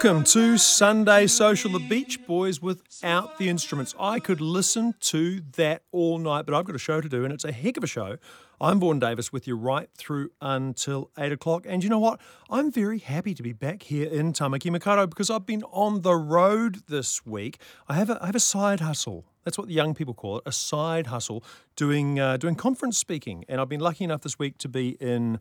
[0.00, 3.96] welcome to Sunday Social, the Beach Boys without the instruments.
[3.98, 7.32] I could listen to that all night, but I've got a show to do, and
[7.32, 8.16] it's a heck of a show.
[8.60, 11.66] I'm Vaughan Davis with you right through until 8 o'clock.
[11.68, 12.20] And you know what?
[12.48, 16.14] I'm very happy to be back here in Tamaki Makaurau because I've been on the
[16.14, 17.58] road this week.
[17.88, 19.24] I have a, I have a side hustle.
[19.42, 21.42] That's what the young people call it, a side hustle,
[21.74, 23.44] doing, uh, doing conference speaking.
[23.48, 25.40] And I've been lucky enough this week to be in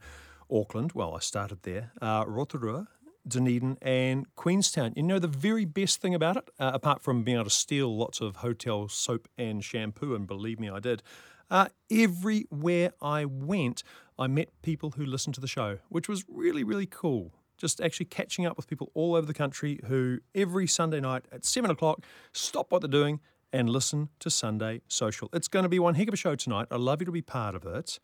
[0.49, 0.93] Auckland.
[0.93, 2.87] Well, I started there, uh, Rotorua,
[3.27, 4.93] Dunedin, and Queenstown.
[4.95, 7.95] You know, the very best thing about it, uh, apart from being able to steal
[7.95, 11.03] lots of hotel soap and shampoo, and believe me, I did,
[11.49, 13.83] uh, everywhere I went,
[14.19, 17.33] I met people who listened to the show, which was really, really cool.
[17.57, 21.45] Just actually catching up with people all over the country who every Sunday night at
[21.45, 23.19] seven o'clock stop what they're doing
[23.51, 25.29] and listen to Sunday Social.
[25.33, 26.67] It's going to be one heck of a show tonight.
[26.69, 27.99] I'd love you to be part of it.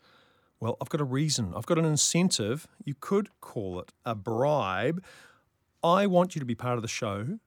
[0.64, 1.52] Well, I've got a reason.
[1.54, 2.66] I've got an incentive.
[2.82, 5.04] You could call it a bribe.
[5.82, 7.38] I want you to be part of the show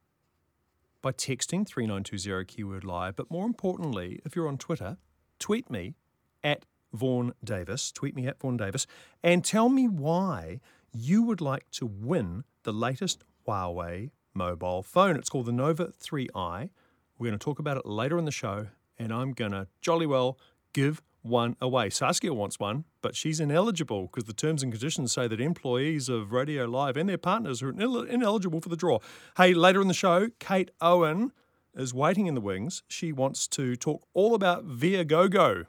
[1.02, 3.16] by texting 3920 keyword live.
[3.16, 4.98] But more importantly, if you're on Twitter,
[5.40, 5.96] tweet me
[6.44, 8.86] at Vaughan Davis, tweet me at Vaughan Davis,
[9.24, 10.60] and tell me why
[10.94, 15.16] you would like to win the latest Huawei mobile phone.
[15.16, 16.70] It's called the Nova 3i.
[17.18, 18.68] We're going to talk about it later in the show,
[19.00, 20.38] and I'm going to jolly well
[20.72, 21.90] give one away.
[21.90, 26.32] Saskia wants one, but she's ineligible because the terms and conditions say that employees of
[26.32, 29.00] Radio Live and their partners are inel- ineligible for the draw.
[29.36, 31.32] Hey, later in the show, Kate Owen
[31.76, 32.84] is waiting in the wings.
[32.88, 35.66] She wants to talk all about Viagogo.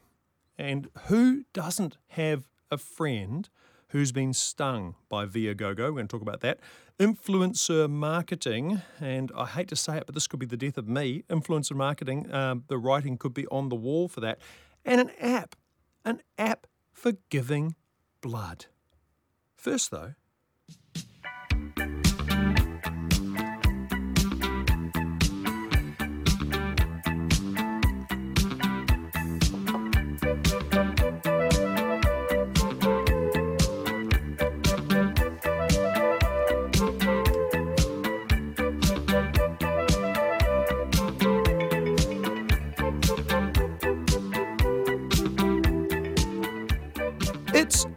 [0.56, 3.48] And who doesn't have a friend
[3.88, 5.78] who's been stung by Viagogo?
[5.78, 6.59] We're going to talk about that.
[6.98, 10.88] Influencer marketing, and I hate to say it, but this could be the death of
[10.88, 11.22] me.
[11.30, 14.41] Influencer marketing, um, the writing could be on the wall for that.
[14.88, 15.54] And an app,
[16.06, 17.75] an app for giving
[18.22, 18.65] blood.
[19.54, 20.15] First, though,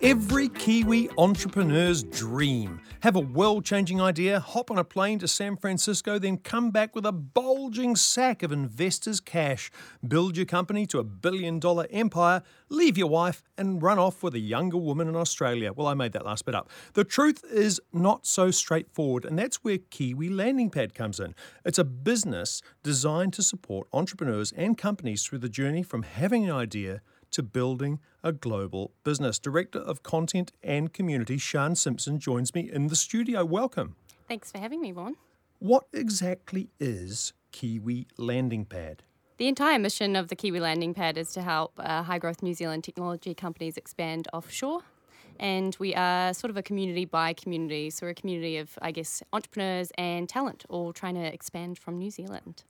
[0.04, 2.82] every Kiwi entrepreneur's dream.
[3.02, 6.96] Have a world changing idea, hop on a plane to San Francisco, then come back
[6.96, 9.70] with a bulging sack of investors' cash.
[10.08, 14.34] Build your company to a billion dollar empire, leave your wife, and run off with
[14.34, 15.72] a younger woman in Australia.
[15.72, 16.70] Well, I made that last bit up.
[16.94, 21.36] The truth is not so straightforward, and that's where Kiwi Landing Pad comes in.
[21.64, 26.52] It's a business designed to support entrepreneurs and companies through the journey from having an
[26.52, 27.02] idea
[27.32, 29.40] to building a global business.
[29.40, 33.44] Director of Content and Community, Sian Simpson, joins me in the studio.
[33.44, 33.96] Welcome.
[34.28, 35.16] Thanks for having me, Vaughan.
[35.60, 39.04] What exactly is Kiwi Landing Pad?
[39.38, 42.54] The entire mission of the Kiwi Landing Pad is to help uh, high growth New
[42.54, 44.82] Zealand technology companies expand offshore.
[45.40, 47.90] And we are sort of a community by community.
[47.90, 51.98] So we're a community of, I guess, entrepreneurs and talent all trying to expand from
[51.98, 52.64] New Zealand.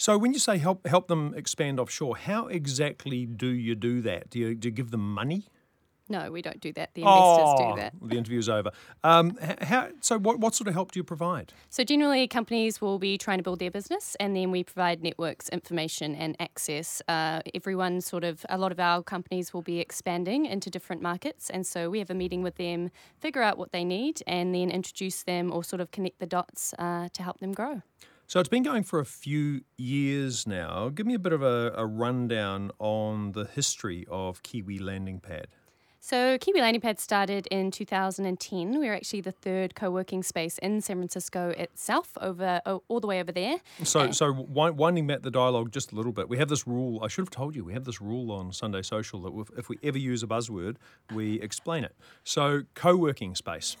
[0.00, 4.30] So, when you say help help them expand offshore, how exactly do you do that?
[4.30, 5.46] Do you, do you give them money?
[6.08, 6.94] No, we don't do that.
[6.94, 7.92] The investors Oh, do that.
[8.00, 8.70] The interview's over.
[9.04, 11.52] Um, how, so, what, what sort of help do you provide?
[11.68, 15.48] So generally, companies will be trying to build their business, and then we provide networks,
[15.50, 17.02] information, and access.
[17.08, 21.50] Uh, everyone, sort of, a lot of our companies will be expanding into different markets,
[21.50, 24.70] and so we have a meeting with them, figure out what they need, and then
[24.70, 27.82] introduce them or sort of connect the dots uh, to help them grow.
[28.28, 30.90] So it's been going for a few years now.
[30.90, 35.46] Give me a bit of a, a rundown on the history of Kiwi Landing Pad.
[35.98, 38.78] So Kiwi Landing Pad started in 2010.
[38.78, 43.06] We are actually the third co-working space in San Francisco itself, over oh, all the
[43.06, 43.56] way over there.
[43.84, 47.02] So, so winding back the dialogue just a little bit, we have this rule.
[47.02, 49.68] I should have told you we have this rule on Sunday Social that if- if
[49.70, 50.76] we ever use a buzzword,
[51.14, 51.96] we explain it.
[52.24, 53.78] So, co-working space.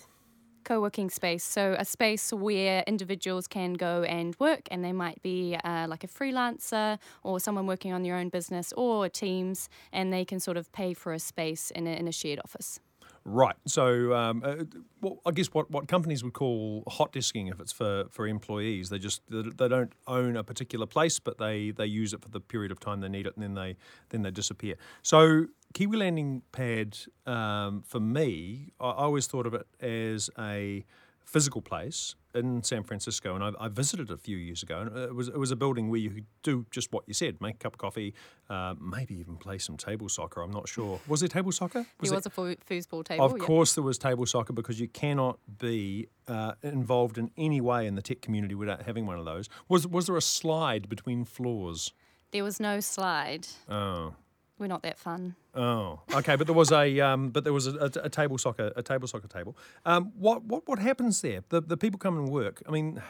[0.68, 5.56] Co-working space so a space where individuals can go and work and they might be
[5.64, 10.26] uh, like a freelancer or someone working on their own business or teams and they
[10.26, 12.80] can sort of pay for a space in a, in a shared office
[13.30, 13.56] Right.
[13.66, 14.64] So, um, uh,
[15.02, 18.88] well, I guess what, what companies would call hot desking, if it's for, for employees,
[18.88, 22.40] they just they don't own a particular place, but they, they use it for the
[22.40, 23.76] period of time they need it, and then they
[24.08, 24.76] then they disappear.
[25.02, 26.96] So, Kiwi Landing Pad,
[27.26, 30.86] um, for me, I I always thought of it as a
[31.28, 34.80] physical place in San Francisco, and I, I, visited a few years ago.
[34.80, 37.40] And it was it was a building where you could do just what you said:
[37.40, 38.14] make a cup of coffee,
[38.48, 40.40] uh, maybe even play some table soccer.
[40.40, 41.00] I'm not sure.
[41.06, 41.84] Was there table soccer?
[42.00, 43.24] Was there was a foosball table.
[43.24, 47.86] Of course, there was table soccer because you cannot be uh, involved in any way
[47.86, 49.48] in the tech community without having one of those.
[49.68, 51.92] Was was there a slide between floors?
[52.30, 53.46] There was no slide.
[53.68, 54.14] Oh.
[54.58, 55.36] We're not that fun.
[55.54, 58.72] Oh, okay, but there was a um, but there was a, a, a, table soccer
[58.74, 59.56] a table soccer table.
[59.86, 61.42] Um, what what what happens there?
[61.48, 62.62] The the people come and work.
[62.66, 63.00] I mean,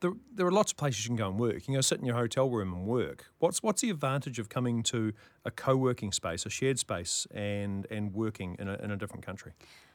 [0.00, 1.54] there there are lots of places you can go and work.
[1.54, 3.26] You can go sit in your hotel room and work.
[3.38, 5.12] What's what's the advantage of coming to
[5.44, 9.24] a co working space, a shared space, and and working in a in a different
[9.24, 9.52] country?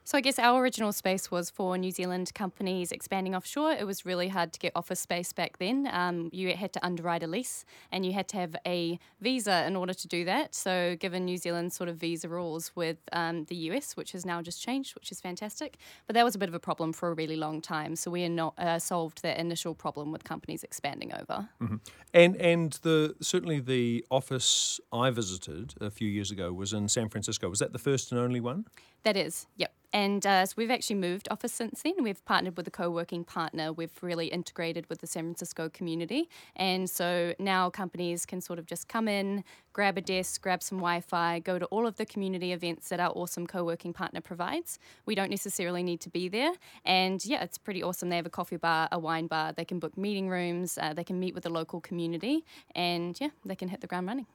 [0.08, 3.74] So I guess our original space was for New Zealand companies expanding offshore.
[3.74, 5.90] It was really hard to get office space back then.
[5.92, 9.76] Um, you had to underwrite a lease and you had to have a visa in
[9.76, 10.56] order to do that.
[10.56, 14.42] So given New Zealand's sort of visa rules with um, the US, which has now
[14.42, 15.76] just changed, which is fantastic,
[16.06, 17.98] but that was a bit of a problem for a really long time.
[17.98, 21.50] So we not uh, solved that initial problem with companies expanding over.
[21.62, 21.76] Mm-hmm.
[22.14, 27.10] And and the certainly the office I visited a few years ago was in San
[27.10, 27.50] Francisco.
[27.50, 28.68] Was that the first and only one?
[29.04, 29.74] That is, yep.
[29.94, 31.94] And uh, so we've actually moved office since then.
[32.02, 33.72] We've partnered with a co working partner.
[33.72, 36.30] We've really integrated with the San Francisco community.
[36.56, 40.80] And so now companies can sort of just come in, grab a desk, grab some
[40.80, 44.22] Wi Fi, go to all of the community events that our awesome co working partner
[44.22, 44.78] provides.
[45.06, 46.52] We don't necessarily need to be there.
[46.84, 48.10] And yeah, it's pretty awesome.
[48.10, 51.04] They have a coffee bar, a wine bar, they can book meeting rooms, uh, they
[51.04, 52.44] can meet with the local community,
[52.76, 54.26] and yeah, they can hit the ground running.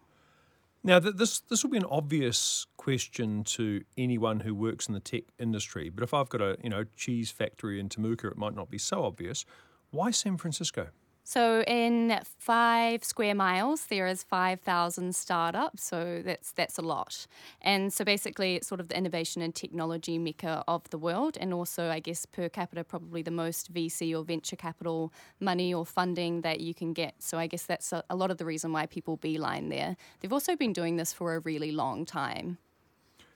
[0.84, 5.22] Now, this this will be an obvious question to anyone who works in the tech
[5.38, 5.88] industry.
[5.90, 8.78] But if I've got a you know cheese factory in Temuka, it might not be
[8.78, 9.44] so obvious.
[9.90, 10.88] Why San Francisco?
[11.24, 15.84] So in five square miles, there is 5,000 startups.
[15.84, 17.26] So that's that's a lot.
[17.60, 21.54] And so basically, it's sort of the innovation and technology mecca of the world, and
[21.54, 26.42] also, I guess, per capita, probably the most VC or venture capital money or funding
[26.42, 27.14] that you can get.
[27.18, 29.96] So I guess that's a, a lot of the reason why people beeline there.
[30.20, 32.58] They've also been doing this for a really long time.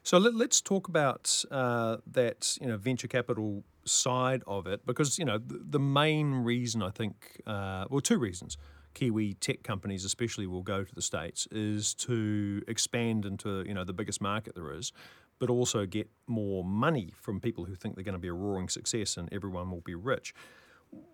[0.06, 5.19] So let, us talk about uh, that, you know, venture capital side of it, because
[5.19, 8.56] you know the, the main reason I think, uh, well, two reasons.
[8.94, 13.82] Kiwi tech companies, especially, will go to the states is to expand into you know
[13.82, 14.93] the biggest market there is,
[15.41, 18.69] but also get more money from people who think they're going to be a roaring
[18.69, 20.32] success and everyone will be rich.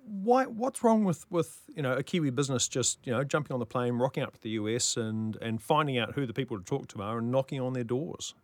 [0.04, 0.44] Why?
[0.44, 3.64] What's wrong with, with you know a Kiwi business just you know jumping on the
[3.64, 6.88] plane, rocking up to the US, and and finding out who the people to talk
[6.88, 8.34] to are and knocking on their doors?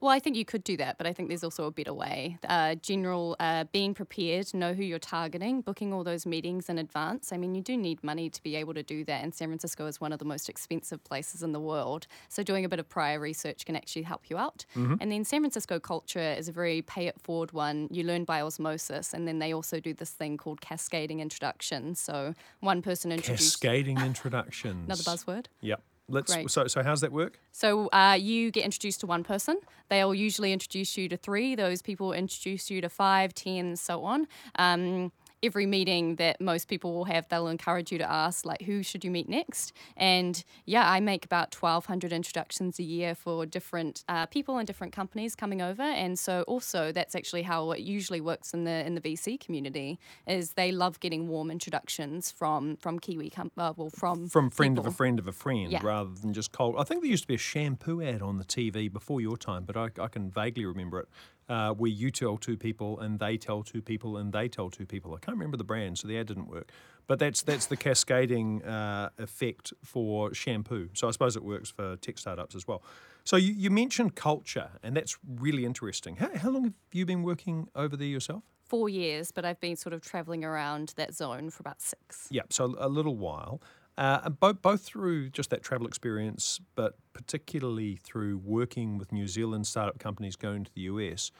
[0.00, 2.38] Well, I think you could do that, but I think there's also a better way.
[2.46, 7.32] Uh, general, uh, being prepared, know who you're targeting, booking all those meetings in advance.
[7.32, 9.86] I mean, you do need money to be able to do that, and San Francisco
[9.86, 12.06] is one of the most expensive places in the world.
[12.28, 14.66] So, doing a bit of prior research can actually help you out.
[14.74, 14.94] Mm-hmm.
[15.00, 17.88] And then, San Francisco culture is a very pay it forward one.
[17.90, 22.00] You learn by osmosis, and then they also do this thing called cascading introductions.
[22.00, 23.56] So, one person introduces.
[23.56, 24.84] Cascading introductions.
[24.86, 25.46] Another buzzword.
[25.62, 25.82] Yep.
[26.08, 26.50] Let's, Great.
[26.50, 27.40] So, so how's that work?
[27.50, 29.58] So uh, you get introduced to one person.
[29.88, 31.56] They'll usually introduce you to three.
[31.56, 34.28] Those people introduce you to five, ten, so on.
[34.56, 35.10] Um,
[35.46, 39.04] every meeting that most people will have, they'll encourage you to ask, like, who should
[39.04, 39.72] you meet next?
[39.96, 44.92] And yeah, I make about 1,200 introductions a year for different uh, people and different
[44.92, 45.82] companies coming over.
[45.82, 49.98] And so also that's actually how it usually works in the in the VC community
[50.26, 54.76] is they love getting warm introductions from from Kiwi, com- uh, well, from from friend
[54.76, 54.88] people.
[54.88, 55.80] of a friend of a friend yeah.
[55.82, 56.74] rather than just cold.
[56.78, 59.64] I think there used to be a shampoo ad on the TV before your time,
[59.64, 61.08] but I, I can vaguely remember it
[61.48, 64.86] uh, where you tell two people and they tell two people and they tell two
[64.86, 65.14] people.
[65.14, 66.70] I can't remember the brand, so the ad didn't work.
[67.06, 70.90] But that's that's the cascading uh, effect for shampoo.
[70.94, 72.82] So I suppose it works for tech startups as well.
[73.24, 76.16] So you, you mentioned culture, and that's really interesting.
[76.16, 78.44] How, how long have you been working over there yourself?
[78.64, 82.26] Four years, but I've been sort of traveling around that zone for about six.
[82.30, 83.60] Yeah, so a little while.
[83.98, 89.66] Uh, both, both through just that travel experience, but particularly through working with New Zealand
[89.66, 91.30] startup companies going to the US.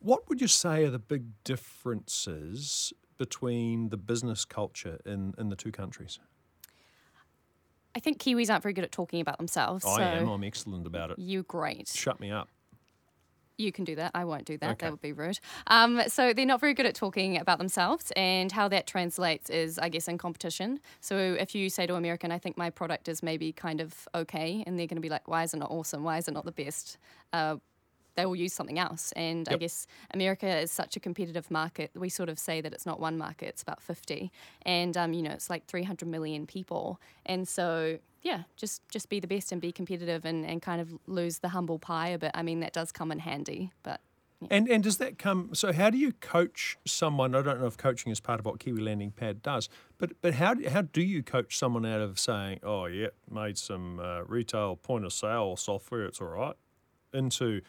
[0.00, 5.56] What would you say are the big differences between the business culture in, in the
[5.56, 6.18] two countries?
[7.94, 9.84] I think Kiwis aren't very good at talking about themselves.
[9.84, 10.28] I so am.
[10.28, 11.18] I'm excellent about it.
[11.18, 11.88] You're great.
[11.88, 12.48] Shut me up.
[13.62, 14.10] You can do that.
[14.14, 14.70] I won't do that.
[14.72, 14.86] Okay.
[14.86, 15.38] That would be rude.
[15.66, 19.78] Um, so they're not very good at talking about themselves, and how that translates is,
[19.78, 20.80] I guess, in competition.
[21.00, 24.64] So if you say to American, "I think my product is maybe kind of okay,"
[24.66, 26.02] and they're going to be like, "Why is it not awesome?
[26.02, 26.98] Why is it not the best?"
[27.32, 27.56] Uh,
[28.14, 29.12] they will use something else.
[29.12, 29.54] And yep.
[29.54, 31.90] I guess America is such a competitive market.
[31.94, 34.30] We sort of say that it's not one market; it's about fifty,
[34.66, 37.00] and um, you know, it's like three hundred million people.
[37.24, 40.88] And so, yeah, just just be the best and be competitive, and, and kind of
[41.06, 42.30] lose the humble pie a bit.
[42.34, 44.00] I mean, that does come in handy, but
[44.50, 45.50] And and does that come?
[45.54, 47.34] So how do you coach someone?
[47.34, 50.34] I don't know if coaching is part of what Kiwi Landing Pad does, but but
[50.34, 54.76] how how do you coach someone out of saying, oh yeah, made some uh, retail
[54.76, 56.56] point of sale software, it's all right,
[57.12, 57.60] into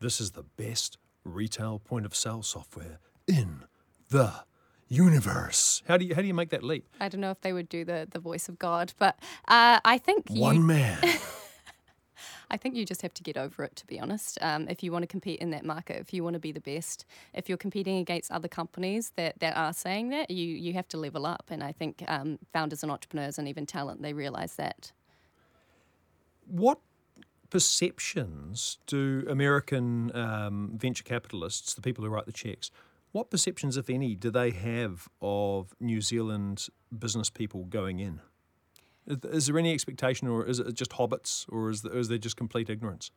[0.00, 3.64] this is the best retail point of sale software in
[4.08, 4.44] the
[4.92, 5.82] universe.
[5.88, 6.84] How do you how do you make that leap?
[7.00, 9.16] I don't know if they would do the the voice of God, but
[9.48, 10.98] uh, I think you, One man.
[12.50, 14.36] I think you just have to get over it, to be honest.
[14.42, 16.60] Um, if you want to compete in that market, if you want to be the
[16.60, 20.86] best, if you're competing against other companies that, that are saying that, you, you have
[20.88, 21.44] to level up.
[21.48, 24.92] And I think um, founders and entrepreneurs and even talent, they realize that.
[26.46, 26.78] what
[27.48, 32.70] perceptions do American um, venture capitalists, the people who write the checks,
[33.12, 36.66] what perceptions, if any, do they have of New Zealand
[36.96, 38.20] business people going in?
[39.06, 43.10] Is- there any expectation, or is it just hobbits, or is there just complete ignorance?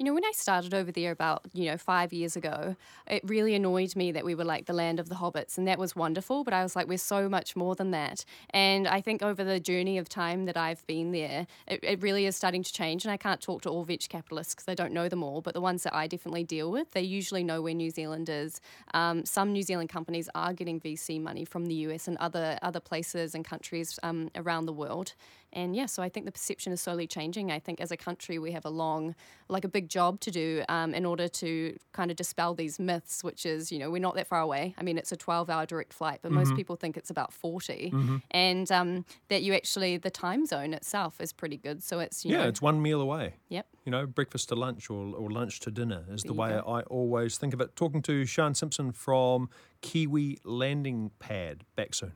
[0.00, 2.74] You know, when I started over there about, you know, five years ago,
[3.06, 5.78] it really annoyed me that we were like the land of the hobbits, and that
[5.78, 6.42] was wonderful.
[6.42, 8.24] But I was like, we're so much more than that.
[8.48, 12.24] And I think over the journey of time that I've been there, it, it really
[12.24, 13.04] is starting to change.
[13.04, 15.52] And I can't talk to all venture capitalists because I don't know them all, but
[15.52, 18.62] the ones that I definitely deal with, they usually know where New Zealand is.
[18.94, 22.80] Um, some New Zealand companies are getting VC money from the US and other other
[22.80, 25.12] places and countries um, around the world.
[25.52, 27.50] And yeah, so I think the perception is slowly changing.
[27.50, 29.14] I think as a country, we have a long,
[29.48, 33.24] like a big job to do um, in order to kind of dispel these myths,
[33.24, 34.74] which is, you know, we're not that far away.
[34.78, 37.92] I mean, it's a 12 hour direct flight, but most people think it's about 40.
[38.30, 41.82] And um, that you actually, the time zone itself is pretty good.
[41.82, 43.34] So it's, you Yeah, know, it's one meal away.
[43.48, 43.66] yep.
[43.84, 46.60] You know, breakfast to lunch or, or lunch to dinner is the There you way
[46.62, 46.72] go.
[46.72, 47.74] I always think of it.
[47.74, 49.48] Talking to Sian Simpson from
[49.80, 51.64] Kiwi Landing Pad.
[51.76, 52.12] Back soon.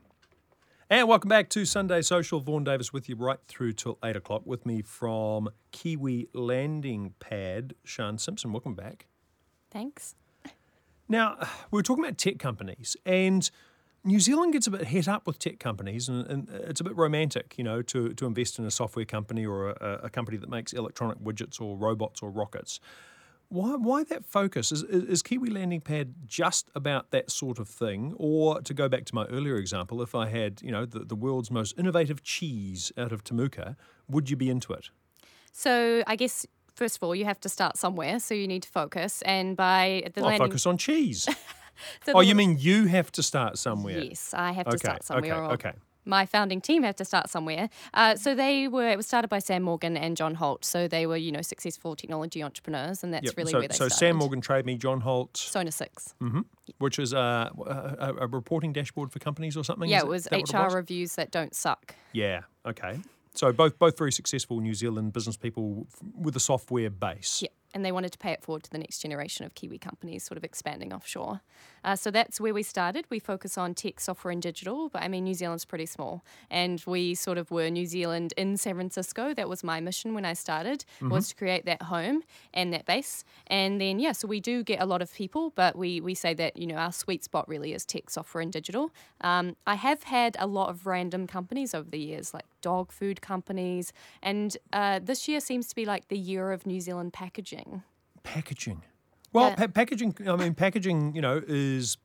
[0.91, 2.41] And welcome back to Sunday Social.
[2.41, 4.43] Vaughan Davis with you right through till 8 o'clock.
[4.45, 8.53] With me from Kiwi Landing Pad, Sian Simpson.
[8.53, 9.07] Welcome back.
[9.71, 10.15] Thanks.
[11.09, 11.39] Now,
[11.71, 13.51] we were talking about tech companies, and
[14.05, 16.95] New Zealand gets a bit het up with tech companies, and, and it's a bit
[16.95, 20.51] romantic, you know, to, to invest in a software company or a, a company that
[20.51, 22.79] makes electronic widgets or robots or rockets.
[23.55, 24.73] Why, why that focus?
[24.73, 28.13] Is, is Kiwi Landing Pad just about that sort of thing?
[28.17, 31.15] Or to go back to my earlier example, if I had, you know, the, the
[31.15, 33.77] world's most innovative cheese out of Temuka,
[34.09, 34.91] would you be into it?
[35.53, 36.45] So I guess,
[36.75, 38.19] first of all, you have to start somewhere.
[38.19, 39.23] So you need to focus.
[39.23, 40.49] And by the oh, I'll landing.
[40.49, 41.23] focus on cheese.
[42.05, 44.01] so oh, the- you mean you have to start somewhere?
[44.01, 45.33] Yes, I have to start somewhere.
[45.33, 45.73] okay, or okay.
[46.05, 47.69] My founding team have to start somewhere.
[47.95, 48.89] Uh, so they were.
[48.89, 50.65] It was started by Sam Morgan and John Holt.
[50.65, 53.37] So they were, you know, successful technology entrepreneurs, and that's Yep.
[53.37, 53.95] really so, where they started.
[53.95, 53.99] so.
[53.99, 56.15] Sam Morgan Trade Me, John Holt, Sonar6.
[56.23, 56.41] Mm-hmm.
[56.79, 57.51] which is a,
[57.99, 59.89] a, a reporting dashboard for companies or something.
[59.89, 60.75] Yeah, it was HR was?
[60.75, 61.95] reviews that don't suck.
[62.13, 62.43] Yeah.
[62.67, 62.99] Okay.
[63.35, 67.43] So both both very successful New Zealand business people f- with a software base.
[67.43, 70.23] Yeah, and they wanted to pay it forward to the next generation of Kiwi companies,
[70.23, 71.41] sort of expanding offshore.
[71.83, 73.05] Uh, so that's where we started.
[73.11, 74.89] We focus on tech, software, and digital.
[74.89, 78.57] But I mean, New Zealand's pretty small, and we sort of were New Zealand in
[78.57, 79.35] San Francisco.
[79.35, 82.23] That was my mission when I started, was to create that home
[82.55, 83.25] and that base.
[83.49, 86.33] And then yeah, so we do get a lot of people, but we we say
[86.35, 88.93] that you know our sweet spot really is tech, software, and digital.
[89.21, 93.19] Um, I have had a lot of random companies over the years, like dog food
[93.21, 93.93] companies,
[94.23, 97.83] and uh, this year seems to be like the year of New Zealand packaging.
[98.23, 98.81] Packaging.
[99.33, 99.57] Well, Yeah.
[99.67, 100.11] pa- packaging.
[100.33, 101.15] I mean, packaging.
[101.17, 101.97] You know, is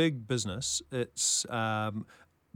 [0.00, 0.82] big business.
[0.90, 2.06] It's um,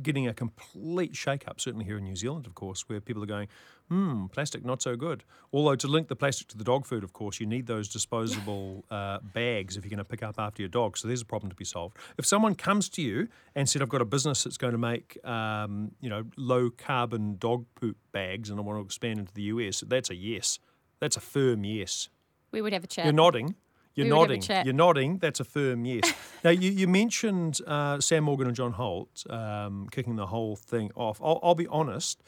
[0.02, 1.61] getting a complete shake-up.
[1.61, 3.49] Certainly here in New Zealand, of course, where people are going,
[3.88, 5.25] hmm, plastic not so good.
[5.52, 8.85] Although to link the plastic to the dog food, of course, you need those disposable
[8.90, 10.97] uh, bags if you're going to pick up after your dog.
[10.97, 11.97] So there's a problem to be solved.
[12.19, 15.19] If someone comes to you and said, "I've got a business that's going to make,
[15.25, 19.42] um, you know, low carbon dog poop bags, and I want to expand into the
[19.42, 20.59] US," that's a yes.
[21.00, 22.09] That's a firm yes.
[22.52, 23.04] We would have a chat.
[23.04, 23.54] You're nodding.
[23.94, 24.66] You're We would have a nodding.
[24.66, 25.18] You're nodding.
[25.18, 26.12] That's a firm yes.
[26.44, 30.90] now, you, you mentioned uh, Sam Morgan and John Holt um, kicking the whole thing
[30.94, 31.20] off.
[31.23, 32.23] I'll, I'll be honest.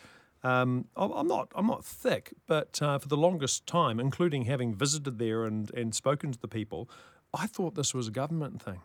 [0.44, 1.52] Um, I'm not.
[1.54, 5.94] I'm not thick, but uh, for the longest time, including having visited there and, and
[5.94, 6.90] spoken to the people,
[7.32, 8.80] I thought this was a government thing.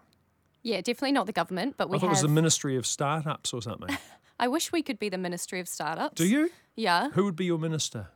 [0.62, 3.54] Yeah, definitely not the government, but we I thought it was the Ministry of Startups
[3.54, 3.98] or something.
[4.40, 6.16] I wish we could be the Ministry of Startups.
[6.16, 6.52] Do you?
[6.76, 8.10] Yeah, Who would be your minister?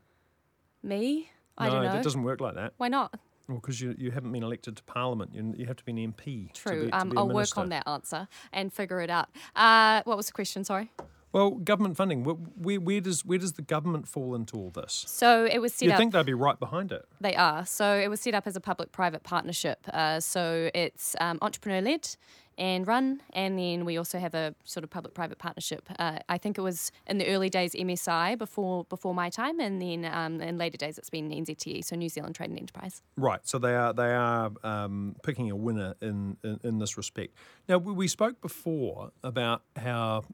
[0.84, 1.32] me.
[1.58, 1.91] I no, don't know.
[1.94, 2.74] that doesn't work like that.
[2.77, 3.20] Why not?
[3.51, 5.31] Well, because you, you haven't been elected to Parliament.
[5.34, 6.53] You, you have to be an MP.
[6.53, 6.86] to True.
[6.86, 9.29] be- to um, be a I'll work on that answer and figure it out.
[9.55, 10.63] Uh, what was the question?
[10.63, 10.89] Sorry.
[11.34, 12.24] Well, government funding.
[12.24, 15.05] Where, where does where does the government fall into all this?
[15.08, 15.98] So it was set You'd up.
[15.98, 17.05] think they'd be right behind it.
[17.22, 17.65] They are.
[17.65, 19.79] So it was set up as a public private partnership.
[19.93, 22.15] Uh, so it's um, entrepreneur led
[22.58, 23.22] and run.
[23.34, 25.89] And then we also have a sort of public private partnership.
[25.98, 29.60] Uh, I think it was in the early days MSI before before my time.
[29.60, 33.01] And then um, in later days it's been NZTE, so New Zealand Trade and Enterprise.
[33.17, 33.39] Right.
[33.43, 37.36] So they are they are um, picking a winner in, in in this respect.
[37.67, 40.25] Now we, spoke before about how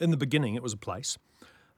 [0.00, 1.16] in the beginning it was a place.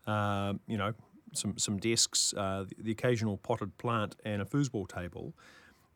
[0.07, 0.95] Um, you know,
[1.35, 5.35] some some desks, uh, the, the occasional potted plant, and a foosball table.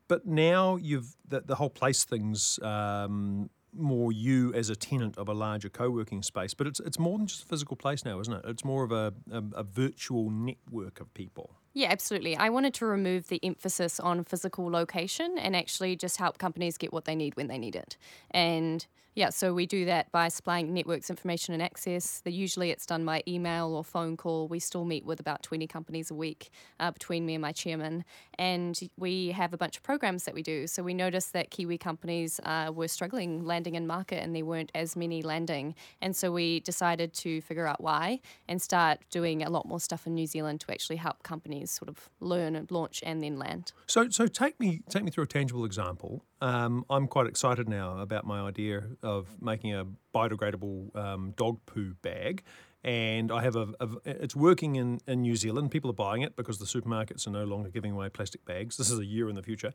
[0.08, 5.28] But now you've the, the whole place things um, more you as a tenant of
[5.28, 6.54] a larger co-working space.
[6.54, 8.44] But it's it's more than just a physical place now, isn't it?
[8.46, 11.50] It's more of a, a, a virtual network of people.
[11.76, 12.34] Yeah, absolutely.
[12.34, 16.90] I wanted to remove the emphasis on physical location and actually just help companies get
[16.90, 17.98] what they need when they need it.
[18.30, 22.20] And yeah, so we do that by supplying networks information and access.
[22.26, 24.46] Usually it's done by email or phone call.
[24.46, 28.04] We still meet with about 20 companies a week uh, between me and my chairman.
[28.38, 30.66] And we have a bunch of programs that we do.
[30.66, 34.70] So we noticed that Kiwi companies uh, were struggling landing in market and there weren't
[34.74, 35.74] as many landing.
[36.02, 40.06] And so we decided to figure out why and start doing a lot more stuff
[40.06, 43.72] in New Zealand to actually help companies sort of learn and launch and then land.
[43.86, 46.24] So, so take me take me through a tangible example.
[46.40, 51.94] Um, I'm quite excited now about my idea of making a biodegradable um, dog poo
[52.02, 52.42] bag,
[52.84, 55.70] and I have a, a it's working in, in New Zealand.
[55.70, 58.76] People are buying it because the supermarkets are no longer giving away plastic bags.
[58.76, 59.72] This is a year in the future,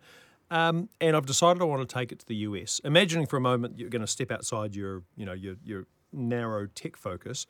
[0.50, 2.80] um, and I've decided I want to take it to the US.
[2.84, 6.68] Imagining for a moment you're going to step outside your you know your your narrow
[6.68, 7.46] tech focus.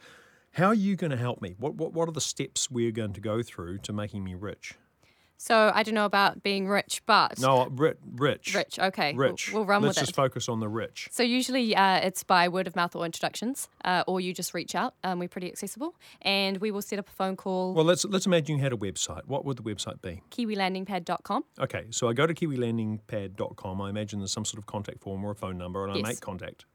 [0.54, 1.56] How are you going to help me?
[1.58, 4.76] What, what what are the steps we're going to go through to making me rich?
[5.38, 8.54] So I don't know about being rich, but No, ri- rich.
[8.54, 8.78] rich.
[8.78, 9.52] Okay, we'll- Rich.
[9.52, 10.02] We'll, run with that.
[10.02, 11.08] Let's just focus on the rich.
[11.12, 14.76] So usually uh, it's by word of mouth or introductions, uh, or you just reach
[14.76, 14.94] out.
[15.04, 17.74] Um, we're pretty accessible, and we will set up a phone call.
[17.74, 19.26] Well, let's let's imagine you had a website.
[19.26, 20.22] What would the website be?
[20.30, 21.44] KiwiLandingPad.com.
[21.60, 23.82] Okay, so I go to kiwilandingpad.com.
[23.82, 26.06] I imagine there's some sort of contact form or a phone number, and I Yes.
[26.06, 26.66] make contact.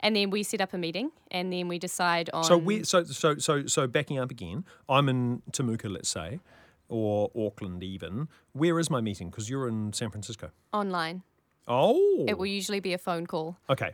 [0.00, 2.44] And then we set up a meeting, and then we decide on.
[2.44, 4.64] So we so so so so backing up again.
[4.88, 6.40] I'm in Temuka, let's say,
[6.88, 8.28] or Auckland even.
[8.52, 9.30] Where is my meeting?
[9.30, 10.50] Because you're in San Francisco.
[10.72, 11.22] online.
[11.68, 13.92] Oh, It will usually be a phone call, okay.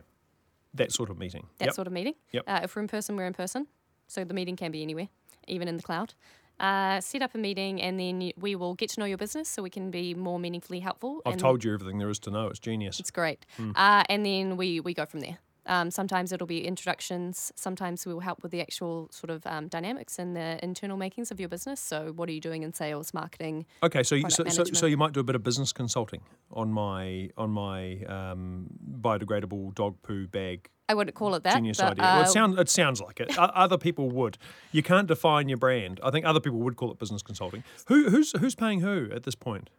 [0.73, 1.47] That sort of meeting.
[1.59, 1.73] that Yep.
[1.75, 2.15] sort of meeting.
[2.31, 2.43] Yep.
[2.47, 3.67] Uh, if we're in person, we're in person.
[4.07, 5.09] So the meeting can be anywhere,
[5.47, 6.13] even in the cloud.
[6.59, 9.61] Uh, set up a meeting, and then we will get to know your business so
[9.61, 11.21] we can be more meaningfully helpful.
[11.25, 12.47] I've told you everything there is to know.
[12.47, 12.99] It's genius.
[12.99, 13.45] It's great.
[13.57, 13.71] Hmm.
[13.75, 15.37] Uh, and then we, we go from there.
[15.67, 17.51] Um, sometimes it'll be introductions.
[17.55, 21.39] Sometimes we'll help with the actual sort of um, dynamics and the internal makings of
[21.39, 21.79] your business.
[21.79, 23.65] So, what are you doing in sales, marketing?
[23.83, 26.71] Okay, so you, so, so so you might do a bit of business consulting on
[26.71, 28.67] my on my um,
[29.01, 31.55] biodegradable dog poo bag I wouldn't call it that.
[31.55, 32.03] genius but, idea.
[32.03, 33.37] well, uh, it sounds it sounds like it.
[33.37, 34.37] Other people would.
[34.71, 35.99] You can't define your brand.
[36.01, 37.63] I think other people would call it business consulting.
[37.87, 39.69] Who who's who's paying who at this point?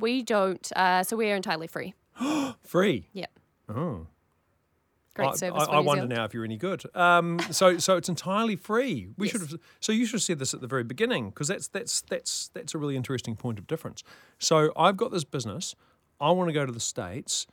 [0.00, 0.70] we don't.
[0.74, 1.94] Uh, so, we're entirely free.
[2.62, 3.08] Free.
[3.12, 3.26] Yeah.
[3.68, 4.06] Oh.
[5.20, 5.66] Great I, service.
[5.68, 6.82] I, I wonder now if you're any good.
[6.96, 9.08] Um, so so it's entirely free.
[9.16, 9.32] We Yes.
[9.32, 9.60] should have.
[9.80, 12.74] So you should have said this at the very beginning because that's that's that's that's
[12.74, 14.02] a really interesting point of difference.
[14.38, 15.74] So I've got this business.
[16.20, 17.46] I want to go to the states.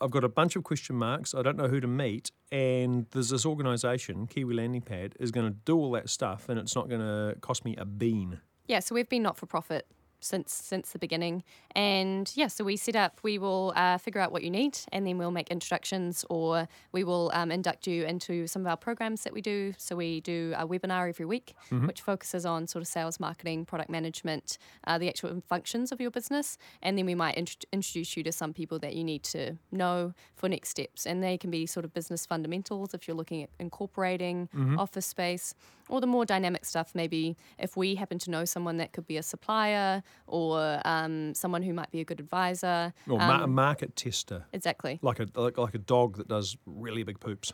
[0.00, 1.32] I've got a bunch of question marks.
[1.32, 5.46] I don't know who to meet, and there's this organisation, Kiwi Landing Pad, is going
[5.46, 8.40] to do all that stuff, and it's not going to cost me a bean.
[8.66, 9.86] Yeah, so we've been not for profit
[10.24, 11.42] since since the beginning,
[11.74, 13.18] and yeah, so we set up.
[13.22, 17.04] We will uh, figure out what you need, and then we'll make introductions, or we
[17.04, 19.74] will um, induct you into some of our programs that we do.
[19.78, 21.54] So we do a webinar every week,
[21.86, 26.10] which focuses on sort of sales, marketing, product management, uh, the actual functions of your
[26.10, 29.56] business, and then we might int- introduce you to some people that you need to
[29.70, 33.42] know for next steps, and they can be sort of business fundamentals if you're looking
[33.42, 35.54] at incorporating office space
[35.92, 39.18] or the more dynamic stuff, maybe if we happen to know someone that could be
[39.18, 42.92] a supplier or um, someone who might be a good advisor.
[43.08, 44.98] Or ma- a Um, market tester, exactly.
[45.02, 47.52] like a like, like a dog that does really big poops.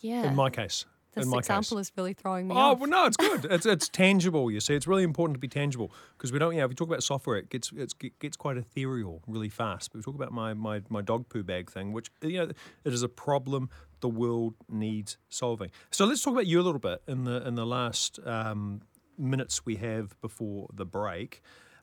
[0.00, 0.24] Yeah.
[0.28, 1.86] In my case, this example case.
[1.88, 2.78] is really throwing me Oh off.
[2.78, 3.46] well, no, it's good.
[3.50, 4.50] It's it's tangible.
[4.50, 6.52] You see, it's really important to be tangible because we don't.
[6.52, 9.48] You know, if we talk about software, it gets it's, it gets quite ethereal really
[9.48, 9.92] fast.
[9.92, 12.50] But we talk about my my my dog poo bag thing, which you know,
[12.84, 15.70] it is a problem the world needs solving.
[15.90, 18.82] So let's talk about you a little bit in the in the last um,
[19.18, 21.40] minutes we have before the break.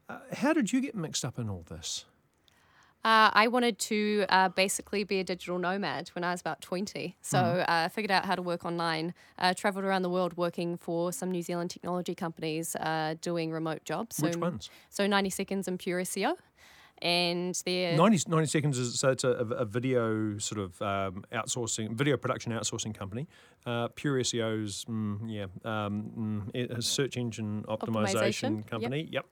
[0.10, 2.06] Uh, how did you get mixed up in all this?
[3.04, 7.18] Uh, I wanted to uh, basically be a digital nomad when I was about 20.
[7.22, 7.60] So Mm-hmm.
[7.62, 11.12] uh, I figured out how to work online, uh, traveled around the world working for
[11.12, 14.18] some New Zealand technology companies uh, doing remote jobs.
[14.18, 14.70] So, Which ones?
[14.90, 16.36] So 90 Seconds and Pure SEO.
[17.02, 21.96] and they're 90, 90 seconds is so it's a, a video sort of um, outsourcing
[21.98, 23.28] video production outsourcing company.
[23.66, 29.00] Uh, Pure SEO's mm, yeah um, mm, a search engine optimization, Optimization, company.
[29.02, 29.26] Yep, yep.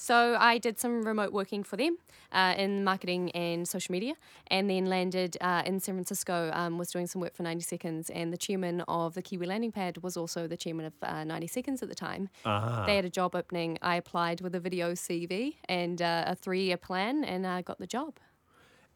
[0.00, 1.98] So I did some remote working for them
[2.32, 4.14] uh, in marketing and social media,
[4.46, 6.50] and then landed uh, in San Francisco.
[6.54, 9.72] Um, was doing some work for 90 Seconds, and the chairman of the Kiwi Landing
[9.72, 12.30] Pad was also the chairman of uh, 90 Seconds at the time.
[12.46, 12.84] Ah.
[12.86, 13.76] They had a job opening.
[13.82, 17.86] I applied with a video CV and uh, a three-year plan, and I got the
[17.86, 18.14] job.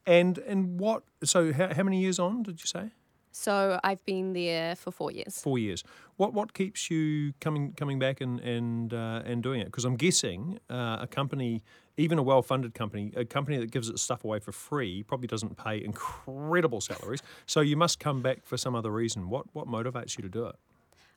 [0.07, 1.03] And and what?
[1.23, 2.93] So how, how many years on did you say?
[3.35, 5.41] So I've been there for four years.
[5.43, 5.83] Four years.
[6.17, 9.67] What what keeps you coming coming back and and uh, and doing it?
[9.67, 11.65] Because I'm guessing uh, a company,
[11.97, 15.27] even a well funded company, a company that gives its stuff away for free, probably
[15.27, 17.23] doesn't pay incredible salaries.
[17.45, 19.29] So you must come back for some other reason.
[19.29, 20.55] What what motivates you to do it?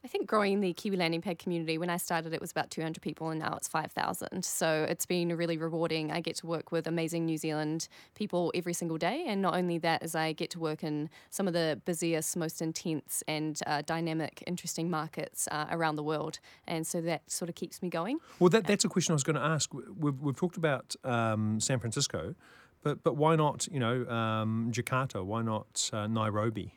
[0.07, 3.01] I think growing the Kiwi Landing Pad community, when I started, it was about 200
[3.01, 4.45] people, and now it's 5,000.
[4.45, 6.13] So it's been really rewarding.
[6.13, 9.25] I get to work with amazing New Zealand people every single day.
[9.27, 12.61] And not only that, as I get to work in some of the busiest, most
[12.61, 16.39] intense, and uh, dynamic, interesting markets uh, around the world.
[16.65, 18.19] And so that sort of keeps me going.
[18.39, 19.69] Well, that, that's a question I was going to ask.
[19.73, 22.33] We've, we've talked about um, San Francisco,
[22.81, 25.25] but but why not you know um, Jakarta?
[25.25, 26.75] Why not uh, Nairobi?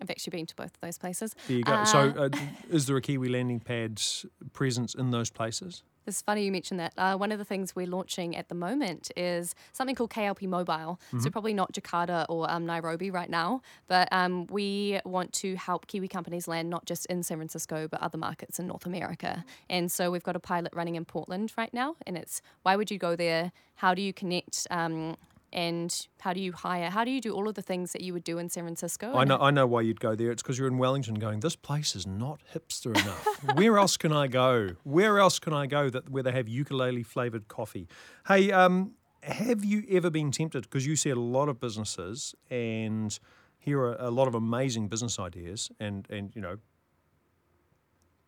[0.00, 1.34] I've actually been to both of those places.
[1.48, 1.72] There you go.
[1.72, 2.28] Uh, so, uh,
[2.70, 5.82] is there a Kiwi landing pad's presence in those places?
[6.06, 6.92] It's funny you mentioned that.
[6.96, 11.00] Uh, one of the things we're launching at the moment is something called KLP Mobile.
[11.18, 15.88] So, probably not Jakarta or um, Nairobi right now, but um, we want to help
[15.88, 19.44] Kiwi companies land not just in San Francisco, but other markets in North America.
[19.68, 22.90] And so, we've got a pilot running in Portland right now, and it's why would
[22.90, 23.50] you go there?
[23.76, 24.66] How do you connect?
[24.70, 25.16] Um,
[25.56, 26.90] and how do you hire?
[26.90, 29.16] How do you do all of the things that you would do in San Francisco?
[29.16, 30.30] I know, I know why you'd go there.
[30.30, 33.26] It's because you're in Wellington going, this place is not hipster enough.
[33.56, 34.70] where else can I go?
[34.84, 37.88] Where else can I go that where they have ukulele flavored coffee?
[38.28, 38.92] Hey, um,
[39.22, 40.64] have you ever been tempted?
[40.64, 43.18] Because you see a lot of businesses and
[43.58, 46.58] hear a, a lot of amazing business ideas and, and you know,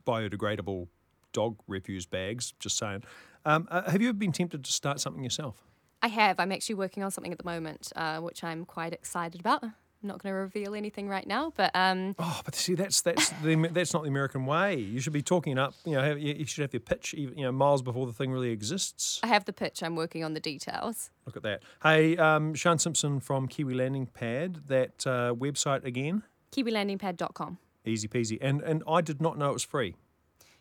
[0.07, 0.89] biodegradable
[1.35, 3.05] dog refuse bags, just saying.
[3.45, 5.68] Um, uh, have you ever been tempted to start something yourself?
[6.03, 6.39] I have.
[6.39, 9.63] I'm actually working on something at the moment, uh, which I'm quite excited about.
[10.01, 13.31] I'm not going to reveal anything right now, but um, Oh, but see, that's that's
[13.43, 14.77] the that's not the American way.
[14.77, 15.75] You should be talking up.
[15.85, 17.15] You know, have, you you should have your pitch.
[17.15, 19.19] even, You know, miles before the thing really exists.
[19.25, 19.83] I have the pitch.
[19.83, 21.11] I'm working on the details.
[21.27, 21.63] Look at that.
[21.83, 24.69] Hey, um, Sian Simpson from Kiwi Landing Pad.
[24.69, 27.59] That uh, website again, KiwiLandingPad.com.
[27.85, 28.39] easy peasy.
[28.41, 29.97] And and I did not know it was free.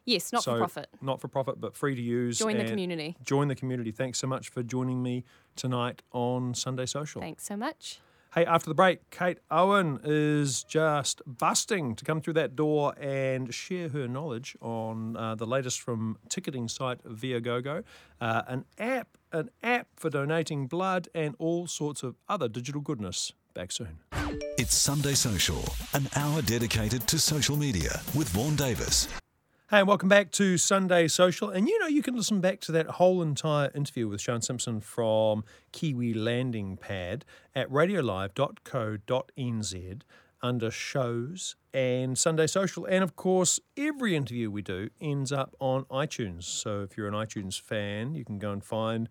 [0.08, 0.90] Yes, not So, for profit.
[1.02, 2.40] Not for profit, but free to use.
[2.40, 3.18] Join the community.
[3.24, 3.92] Join the community.
[3.92, 5.26] Thanks so much for joining me
[5.58, 7.22] tonight on Sunday Social.
[7.22, 8.00] Thanks so much.
[8.34, 13.54] Hey, after the break, Kate Owen is just busting to come through that door and
[13.54, 17.84] share her knowledge on uh, the latest from ticketing site Viagogo,
[18.22, 23.34] uh, an app, an app for donating blood, and all sorts of other digital goodness.
[23.54, 23.98] Back soon.
[24.58, 29.08] It's Sunday Social, an hour dedicated to social media with Vaughan Davis.
[29.70, 31.50] Hey, and welcome back to Sunday Social.
[31.50, 34.80] And you know, you can listen back to that whole entire interview with Sian Simpson
[34.80, 40.02] from Kiwi Landing Pad at radiolive.co.nz
[40.42, 42.86] under shows and Sunday Social.
[42.86, 46.46] And of course, every interview we do ends up on iTunes.
[46.46, 49.10] So if you're an iTunes fan, you can go and find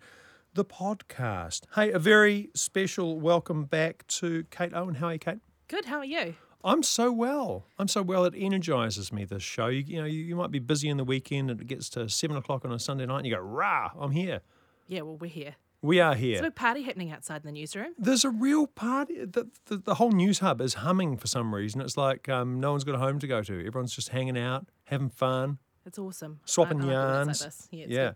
[0.54, 1.64] the podcast.
[1.74, 4.94] Hey, a very special welcome back to Kate Owen.
[4.94, 5.40] How are you, Kate?
[5.68, 5.84] Good.
[5.84, 6.34] How are you?
[6.64, 7.66] I'm so well.
[7.78, 8.24] I'm so well.
[8.24, 9.24] It energizes me.
[9.24, 9.66] This show.
[9.68, 12.08] You, you know, you, you might be busy in the weekend, and it gets to
[12.08, 13.90] seven o'clock on a Sunday night, and you go, "Rah!
[13.98, 14.40] I'm here.
[14.88, 15.02] Yeah.
[15.02, 15.54] Well, we're here.
[15.82, 16.32] We are here.
[16.32, 17.92] There's a here." big party happening outside in the newsroom.
[17.98, 19.24] There's a real party.
[19.24, 21.80] The, the, the whole Newshub is humming for some reason.
[21.80, 23.66] It's like um, no one's got a home to go to.
[23.66, 26.40] Everyone's just hanging out, having fun, It's awesome.
[26.46, 27.68] swapping I- I like when it's yarns.
[27.72, 27.88] Like.
[27.90, 27.96] Yeah.
[27.96, 28.12] Yeah.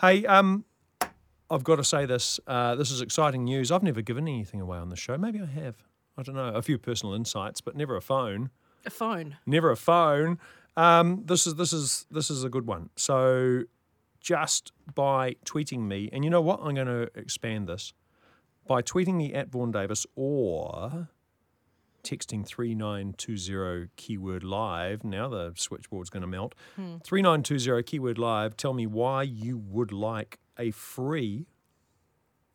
[0.00, 0.64] Hey, um,
[1.50, 2.40] I've got to say this.
[2.46, 3.70] Uh, this is exciting news.
[3.70, 5.16] I've never given anything away on the show.
[5.18, 5.76] Maybe I have.
[6.16, 6.48] I don't know.
[6.48, 8.50] A few personal insights, but never a phone.
[8.84, 9.36] A phone.
[9.46, 10.38] never a phone.
[10.76, 12.90] Um, this is this is this is a good one.
[12.96, 13.62] So
[14.20, 16.60] just by tweeting me, and you know what?
[16.62, 17.92] I'm going to expand this
[18.66, 21.08] by tweeting me at Vaughan Davis or
[22.04, 25.04] texting 3920 keyword live.
[25.04, 26.54] Now the switchboard's going to melt.
[26.76, 28.56] 3920 keyword live.
[28.56, 31.46] Tell me why you would like a free,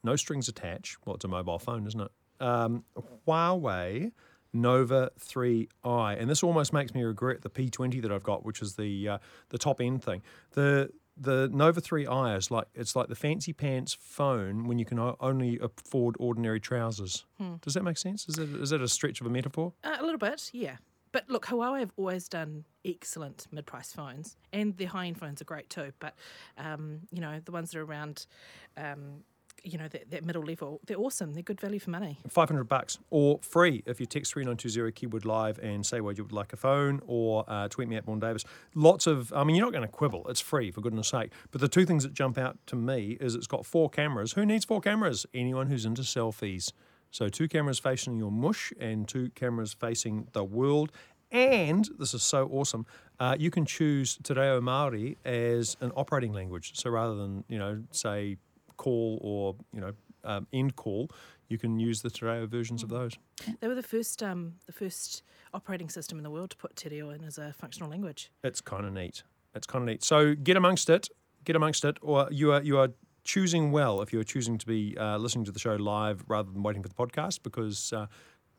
[0.04, 0.98] no strings attached.
[1.06, 2.12] Well, it's a mobile phone, isn't it?
[2.40, 2.84] Um,
[3.28, 4.12] Huawei
[4.54, 8.76] Nova 3i, and this almost makes me regret the P20 that I've got, which is
[8.76, 9.18] the uh,
[9.50, 10.22] the top end thing.
[10.52, 15.00] The the Nova 3i is like it's like the fancy pants phone when you can
[15.20, 17.26] only afford ordinary trousers.
[17.62, 18.28] Does that make sense?
[18.30, 19.74] Is it is that a stretch of a metaphor?
[19.84, 20.50] Uh, a little bit.
[20.54, 20.78] Yeah.
[21.14, 25.70] But look, Huawei have always done excellent mid-price phones, and their high-end phones are great
[25.70, 25.92] too.
[26.00, 26.14] But
[26.58, 28.28] um, you know, the ones that are around
[28.76, 29.24] um,
[29.68, 31.34] you know that, that middle level, they're awesome.
[31.34, 32.18] They're good value for money.
[32.28, 36.32] 500 bucks or free if you text 3920 keyword live and say why you would
[36.32, 38.44] like a phone or uh, tweet me at Vaughan Davis.
[38.76, 40.26] Lots of, I mean, you're not going to quibble.
[40.30, 41.32] It's free, for goodness sake.
[41.52, 44.34] But the two things that jump out to me is it's got four cameras.
[44.34, 45.26] Who needs four cameras?
[45.34, 46.72] Anyone who's into selfies.
[47.12, 50.92] So two cameras facing your mush and two cameras facing the world.
[51.32, 52.86] And this is so awesome.
[53.20, 56.72] Uh, you can choose Te Reo Māori as an operating language.
[56.76, 58.38] So rather than you know say
[58.78, 61.10] call or you know um, end call,
[61.48, 63.14] you can use the Te Reo versions of those.
[63.60, 66.90] They were the first um, the first operating system in the world to put Te
[66.90, 68.32] Reo in as a functional language.
[68.44, 69.24] It's kind of neat.
[69.56, 70.04] It's kind of neat.
[70.04, 71.10] So get amongst it.
[71.46, 72.90] Get amongst it, or you are you are
[73.24, 76.52] choosing well if you are choosing to be uh, listening to the show live rather
[76.52, 77.94] than waiting for the podcast because.
[77.94, 78.08] Uh,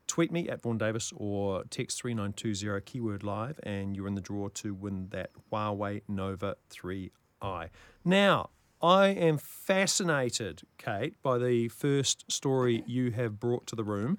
[0.06, 4.48] tweet me at Vaughan Davis or text 3920 keyword live and you're in the draw
[4.48, 7.68] to win that Huawei Nova 3i.
[8.06, 8.48] Now,
[8.80, 14.18] I am fascinated, Kate, by the first story you have brought to the room.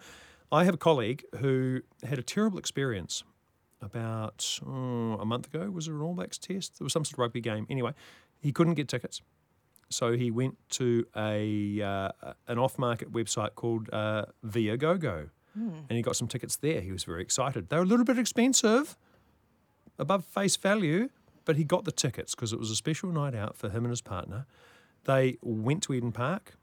[0.51, 3.23] I have a colleague who had a terrible experience
[3.81, 5.69] about oh, a month ago.
[5.69, 6.79] Was it an All Blacks test?
[6.79, 7.67] There was some sort of rugby game.
[7.69, 7.93] Anyway,
[8.41, 9.21] he couldn't get tickets.
[9.89, 12.11] So he went to a uh,
[12.47, 16.81] an off market website called uh, Viagogo and he got some tickets there.
[16.81, 17.69] He was very excited.
[17.69, 18.97] They were a little bit expensive,
[19.97, 21.09] above face value,
[21.49, 23.89] but he got the tickets because it was a special night out for him and
[23.89, 24.45] his partner.
[25.05, 26.53] They went to Eden Park,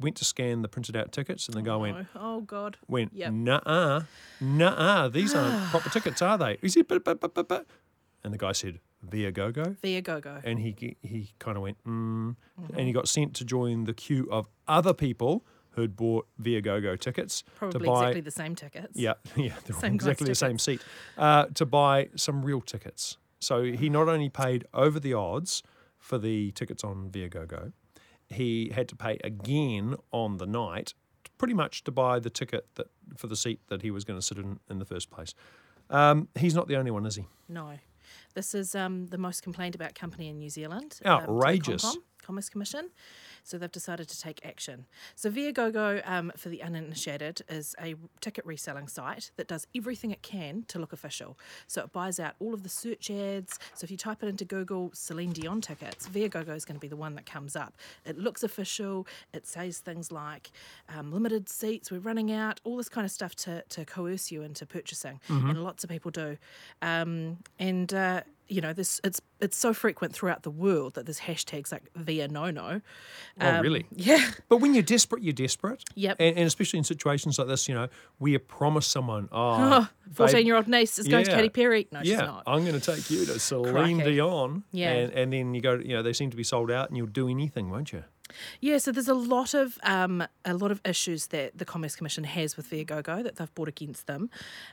[0.00, 2.78] went to scan the printed out tickets, and the guy went, Oh, oh God.
[2.88, 3.30] went, Yep.
[3.34, 4.00] nah,
[4.40, 6.56] nah, these aren't proper tickets, are they?
[6.62, 7.66] He said, but, but, but, but, but.
[8.24, 9.76] And the guy said, Viagogo.
[9.82, 10.40] Via GoGo.
[10.42, 12.36] And he he kind of went, mm,
[12.74, 17.42] and he got sent to join the queue of other people who'd bought Viagogo tickets
[17.42, 17.92] to Probably buy.
[18.00, 18.98] exactly the same tickets.
[18.98, 19.52] Yeah, yeah,
[19.82, 20.80] exactly the same seat.
[21.18, 23.18] Uh, to buy some real tickets.
[23.46, 25.62] So he not only paid over the odds
[25.98, 27.72] for the tickets on Viagogo,
[28.28, 30.94] he had to pay again on the night,
[31.38, 34.26] pretty much to buy the ticket that for the seat that he was going to
[34.26, 35.32] sit in in the first place.
[35.90, 37.26] Um, he's not the only one, is he?
[37.48, 37.78] No.
[38.34, 40.98] This is um, the most complained about company in New Zealand.
[41.00, 41.96] the Outrageous.
[42.26, 42.90] Commerce Commission.
[43.44, 44.86] So they've decided to take action.
[45.14, 50.22] So Viagogo, um, for the uninitiated, is a ticket reselling site that does everything it
[50.22, 51.38] can to look official.
[51.68, 53.58] So it buys out all of the search ads.
[53.74, 56.88] So if you type it into Google Celine Dion tickets, Viagogo is going to be
[56.88, 57.74] the one that comes up.
[58.04, 59.06] It looks official.
[59.32, 60.50] It says things like
[60.88, 64.42] um, limited seats, we're running out, all this kind of stuff to, to coerce you
[64.42, 65.20] into purchasing.
[65.50, 66.36] And lots of people do.
[66.82, 71.20] Um, and uh, you know, this it's it's so frequent throughout the world that there's
[71.20, 72.80] hashtags like via no no.
[73.40, 73.86] Oh, really?
[73.94, 74.30] Yeah.
[74.48, 75.84] But when you're desperate, you're desperate.
[75.94, 76.16] Yep.
[76.20, 80.46] And, and especially in situations like this, you know, where you promise someone, oh, 14
[80.46, 81.36] year old niece is going to Yeah.
[81.36, 81.88] Katy Perry.
[81.90, 82.44] No, she's yeah, not.
[82.46, 84.12] I'm going to take you to Celine Crikey.
[84.14, 84.64] Dion.
[84.72, 84.92] Yeah.
[84.92, 87.06] And, and then you go, you know, they seem to be sold out and you'll
[87.06, 88.04] do anything, won't you?
[88.60, 92.24] Yeah, so there's a lot of um, a lot of issues that the Commerce Commission
[92.24, 94.30] has with Viagogo that they've brought against them.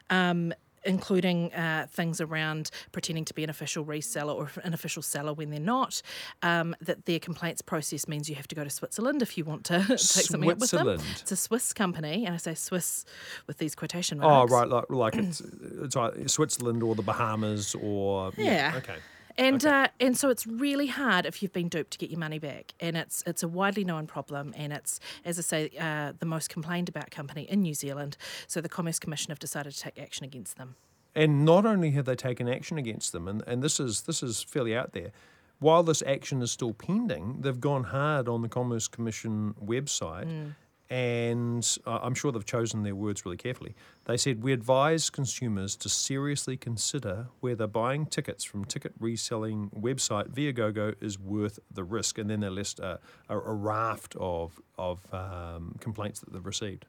[0.09, 0.53] Um,
[0.85, 5.49] including uh, things around pretending to be an official reseller or an official seller when
[5.49, 6.01] they're not.
[6.41, 9.65] Um, that their complaints process means you have to go to Switzerland if you want
[9.65, 10.87] to take something up with them.
[10.89, 13.05] It's a Swiss company, and I say Swiss
[13.47, 14.51] with these quotation marks.
[14.51, 14.67] Oh, right.
[14.67, 15.41] Like, like it's,
[15.81, 18.31] it's either Switzerland or the Bahamas or.
[18.37, 18.73] Yeah.
[18.77, 18.97] okay.
[19.37, 22.39] And uh, and so it's really hard if you've been duped to get your money
[22.39, 26.25] back, and it's it's a widely known problem, and it's as I say uh, the
[26.25, 28.17] most complained about company in New Zealand.
[28.47, 30.75] So the Commerce Commission have decided to take action against them.
[31.15, 34.43] And not only have they taken action against them, and, and this is this is
[34.43, 35.11] fairly out there.
[35.59, 40.53] While this action is still pending, they've gone hard on the Commerce Commission website,
[40.89, 43.75] and uh, I'm sure they've chosen their words really carefully.
[44.05, 50.29] They said we advise consumers to seriously consider whether buying tickets from ticket reselling website
[50.29, 54.99] Viagogo is worth the risk, and then they list a, a, a raft of of
[55.13, 56.85] um, complaints that they've received.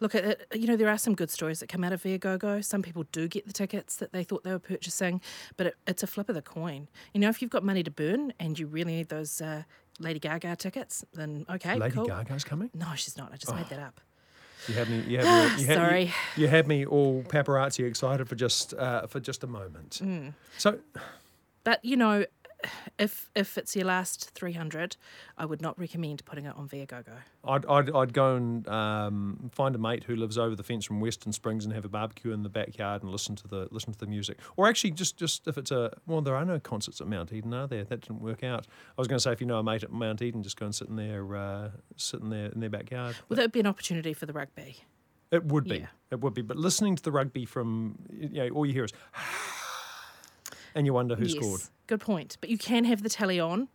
[0.00, 2.64] Look, at it, you know there are some good stories that come out of Viagogo.
[2.64, 5.20] Some people do get the tickets that they thought they were purchasing,
[5.56, 6.88] but it, it's a flip of the coin.
[7.14, 9.62] You know, if you've got money to burn and you really need those uh,
[9.98, 12.06] Lady Gaga tickets, then okay, Lady cool.
[12.06, 12.70] Gaga's coming.
[12.74, 13.32] No, she's not.
[13.32, 14.00] I just made that up.
[14.68, 15.00] You had me.
[15.06, 15.62] You had me.
[15.62, 16.04] You had, Sorry.
[16.04, 20.00] You, you had me all paparazzi excited for just uh, for just a moment.
[20.02, 20.34] Mm.
[20.58, 20.78] So
[21.64, 22.24] But you know,
[22.98, 24.96] if if it's your last three hundred,
[25.36, 27.18] I would not recommend putting it on Viagogo.
[27.44, 31.00] I'd, I'd I'd go and um, find a mate who lives over the fence from
[31.00, 33.98] Western Springs and have a barbecue in the backyard and listen to the listen to
[33.98, 34.38] the music.
[34.56, 37.54] Or actually, just just if it's a well, there are no concerts at Mount Eden,
[37.54, 37.84] are there?
[37.84, 38.66] That didn't work out.
[38.96, 40.66] I was going to say if you know a mate at Mount Eden, just go
[40.66, 43.16] and sit in their uh, sit in their in their backyard.
[43.28, 44.78] Well, that would be an opportunity for the rugby.
[45.32, 45.78] It would be.
[45.78, 45.86] Yeah.
[46.10, 46.42] It would be.
[46.42, 48.92] But listening to the rugby from you know, all you hear is,
[50.76, 51.60] and you wonder who yes, scored.
[51.88, 52.36] good point.
[52.40, 53.68] But you can have the telly on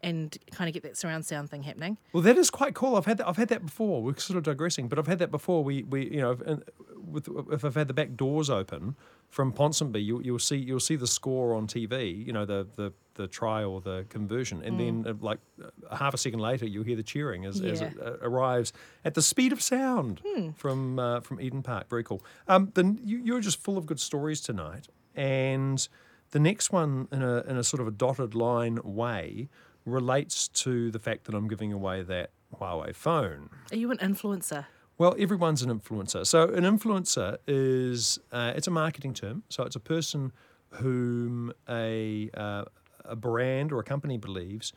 [0.00, 1.98] and kind of get that surround sound thing happening.
[2.12, 2.96] Well, that is quite cool.
[2.96, 3.28] I've had that.
[3.28, 4.02] I've had that before.
[4.02, 5.64] We're sort of digressing, but I've had that before.
[5.64, 6.60] We, we, you know, if,
[6.96, 8.96] with, if I've had the back doors open
[9.28, 12.24] from Ponsonby, you, you'll see you'll see the score on TV.
[12.24, 16.14] You know, the the the try or the conversion, and then uh, like uh, half
[16.14, 18.72] a second later, you'll hear the cheering as, as it uh, arrives
[19.04, 20.22] at the speed of sound
[20.54, 21.90] from uh, from Eden Park.
[21.90, 22.22] Very cool.
[22.46, 25.88] Um, then you, you're just full of good stories tonight, and
[26.30, 29.48] the next one in a in a sort of a dotted line way
[29.84, 33.50] relates to the fact that I'm giving away that Huawei phone.
[33.70, 34.66] Are you an influencer?
[34.98, 36.26] Well, everyone's an influencer.
[36.26, 39.44] So an influencer is uh, it's a marketing term.
[39.48, 40.32] So it's a person
[40.70, 42.64] whom a uh,
[43.04, 44.72] a brand or a company believes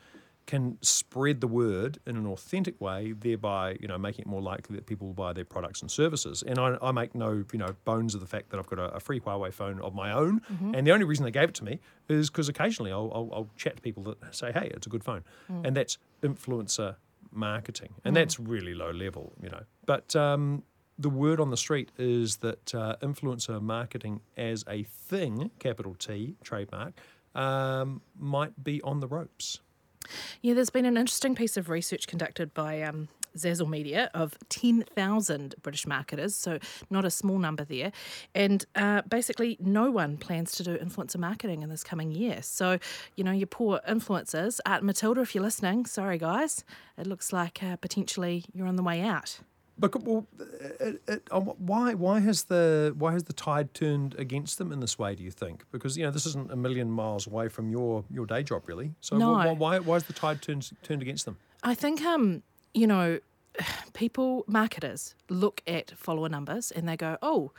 [0.52, 4.76] can spread the word in an authentic way, thereby you know making it more likely
[4.76, 6.44] that people will buy their products and services.
[6.46, 8.96] And I, I make no you know bones of the fact that I've got a,
[8.96, 10.42] a free Huawei phone of my own,
[10.76, 13.50] and the only reason they gave it to me is because occasionally I'll, I'll, I'll
[13.56, 15.24] chat to people that say, "Hey, it's a good phone,"
[15.64, 16.98] and that's influencer
[17.32, 19.64] marketing, and that's really low level, you know.
[19.86, 20.64] But um,
[21.00, 26.36] the word on the street is that uh, influencer marketing as a thing, capital T,
[26.44, 26.92] trademark,
[27.36, 29.62] um, might be on the ropes.
[30.42, 35.56] Yeah, there's been an interesting piece of research conducted by um, Zazzle Media of 10,000
[35.62, 36.60] British marketers, so
[36.90, 37.92] not a small number there.
[38.36, 42.42] And uh, basically, no one plans to do influencer marketing in this coming year.
[42.42, 42.80] So,
[43.16, 46.64] you know, your poor influencers, Art Matilda, if you're listening, sorry guys,
[46.98, 49.40] it looks like uh, potentially you're on the way out.
[49.78, 50.28] But well,
[50.80, 54.80] it, it, uh, why why has the why has the tide turned against them in
[54.80, 55.16] this way?
[55.16, 55.64] Do you think?
[55.72, 58.94] Because you know this isn't a million miles away from your, your day job, really.
[59.02, 59.32] So No.
[59.34, 61.38] why, why why has the tide turned turned against them?
[61.64, 63.20] I think, um, you know,
[63.94, 67.52] people, marketers, look at follower numbers and they go, oh,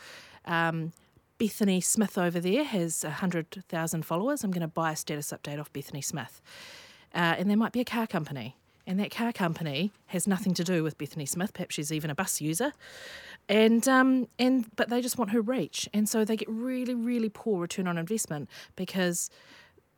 [0.44, 0.92] um,
[1.38, 4.44] Bethany Smith over there has 100,000 followers.
[4.44, 6.40] I'm going to buy a status update off Bethany Smith.
[7.14, 8.57] Uh, and there might be a car company.
[8.87, 11.53] And that car company has nothing to do with Bethany Smith.
[11.53, 12.73] Perhaps she's even a bus user,
[13.49, 17.29] and um, and but they just want her reach, and so they get really, really
[17.29, 19.31] poor return on investment because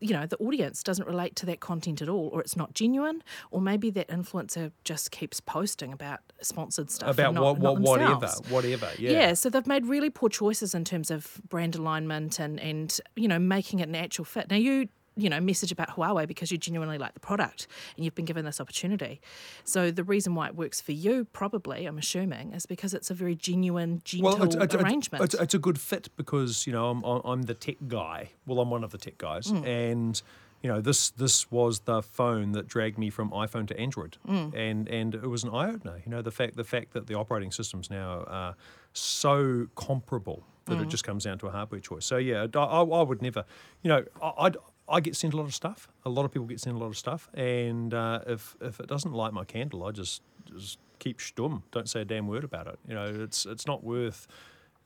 [0.01, 3.23] you know the audience doesn't relate to that content at all or it's not genuine
[3.51, 8.29] or maybe that influencer just keeps posting about sponsored stuff About not, what, what whatever
[8.49, 8.91] whatever.
[8.99, 9.11] Yeah.
[9.11, 9.35] Yeah.
[9.35, 13.39] so they've made really poor choices in terms of brand alignment and and you know
[13.39, 14.51] making it an actual fit.
[14.51, 18.15] Now you you know message about Huawei because you genuinely like the product and you've
[18.15, 19.21] been given this opportunity.
[19.65, 23.15] So the reason why it works for you probably I'm assuming is because it's a
[23.15, 25.25] very genuine gentle it's, it's, it's- arrangement.
[25.25, 28.31] It's, it's a good fit because you know I'm I'm the tech guy.
[28.47, 29.67] Well, I'm one of the tech guys, Mm.
[29.67, 30.23] and
[30.63, 34.55] you know this this was the phone that dragged me from iPhone to Android, Mm.
[34.55, 36.01] and and it was an eye opener.
[36.05, 38.57] You know the fact the fact that the operating systems now are
[38.93, 40.83] so comparable that Mm.
[40.83, 42.07] it just comes down to a hardware choice.
[42.07, 43.45] So yeah, I, I would never,
[43.83, 44.33] you know, I.
[44.47, 44.57] I'd,
[44.89, 45.89] I get sent a lot of stuff.
[46.05, 48.87] A lot of people get sent a lot of stuff, and uh, if if it
[48.87, 50.23] doesn't light my candle, I just
[50.57, 51.63] just keep stum.
[51.71, 52.79] Don't say a damn word about it.
[52.87, 54.27] You know, it's it's not worth,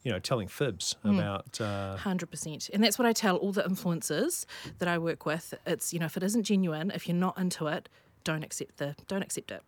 [0.04, 1.18] you know, telling fibs Hmm.
[1.18, 1.60] about.
[1.60, 4.44] Uh, Hundred percent, and that's what I tell all the influencers
[4.78, 5.52] that I work with.
[5.66, 7.88] It's you know if it isn't genuine, if you're not into it,
[8.24, 9.62] don't accept the don't accept it.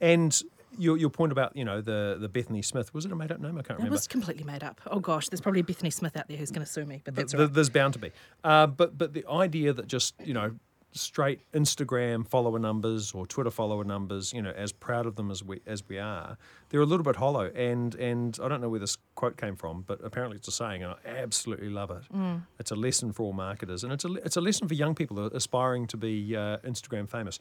[0.00, 0.42] and
[0.78, 3.40] your your point about you know the the Bethany Smith was it a made up
[3.40, 3.58] name?
[3.58, 3.86] I can't remember.
[3.86, 4.80] It was completely made up.
[4.86, 7.14] Oh gosh, there's probably a Bethany Smith out there who's going to sue me, but
[7.14, 7.52] that's Th- right.
[7.52, 8.10] There's bound to be.
[8.44, 10.52] Uh, but but the idea that just you know
[10.96, 15.44] straight Instagram follower numbers or Twitter follower numbers, you know, as proud of them as
[15.44, 16.36] we as we are,
[16.70, 17.50] they're a little bit hollow.
[17.54, 20.82] And and I don't know where this quote came from, but apparently it's a saying,
[20.82, 22.02] and I absolutely love it.
[22.14, 22.42] Mm.
[22.58, 25.24] It's a lesson for all marketers, and it's a it's a lesson for young people
[25.26, 27.38] aspiring to be uh, Instagram famous.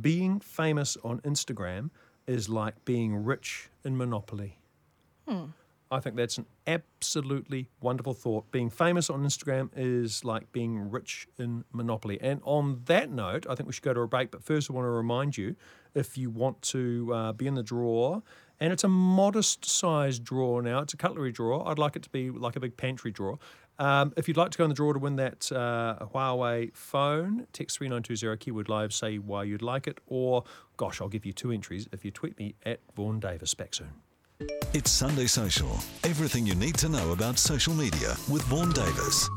[0.00, 1.90] Being famous on Instagram
[2.26, 4.58] is like being rich in Monopoly.
[5.90, 8.50] I think that's an absolutely wonderful thought.
[8.50, 12.18] Being famous on Instagram is like being rich in Monopoly.
[12.20, 14.30] And on that note, I think we should go to a break.
[14.30, 15.54] But first, I want to remind you
[15.94, 18.22] if you want to uh, be in the draw,
[18.58, 21.68] and it's a modest sized draw now, it's a cutlery drawer.
[21.68, 23.36] I'd like it to be like a big pantry draw.
[23.78, 27.46] Um, if you'd like to go in the draw to win that uh, Huawei phone,
[27.52, 30.44] text 3920 keyword live, say why you'd like it, or
[30.76, 33.54] gosh, I'll give you two entries if you tweet me at Vaughan Davis.
[33.54, 33.90] Back soon.
[34.72, 35.78] It's Sunday Social.
[36.02, 39.28] Everything you need to know about social media with Vaughan Davis.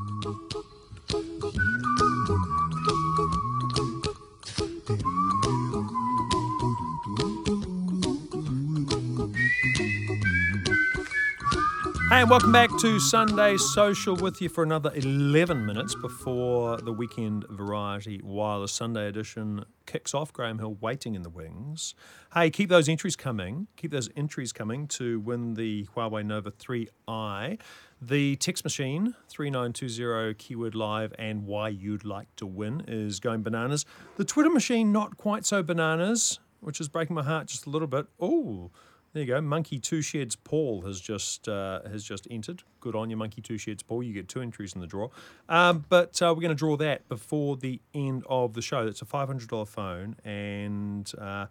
[12.09, 16.93] Hey, and welcome back to Sunday Social with you for another 11 minutes before the
[16.93, 20.31] weekend variety wireless Sunday edition kicks off.
[20.31, 21.95] Graham Hill waiting in the wings.
[22.33, 23.67] Hey, keep those entries coming.
[23.75, 27.59] Keep those entries coming to win the Huawei Nova 3i.
[28.01, 33.85] The text machine 3920 keyword live and why you'd like to win is going bananas.
[34.15, 37.87] The Twitter machine not quite so bananas, which is breaking my heart just a little
[37.87, 38.05] bit.
[38.17, 38.71] Oh,
[39.17, 39.41] there you go.
[39.41, 42.61] Monkey Two Sheds Paul has just uh, has just entered.
[42.81, 44.03] Good on you, Monkey Two Sheds Paul.
[44.03, 45.09] You get two entries in the draw.
[45.49, 48.85] Um, but uh, we're going to draw that before the end of the show.
[48.85, 51.47] It's a five hundred dollar phone, and uh,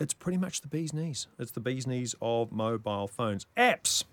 [0.00, 1.26] it's pretty much the bee's knees.
[1.38, 3.44] It's the bee's knees of mobile phones.
[3.58, 4.04] Apps.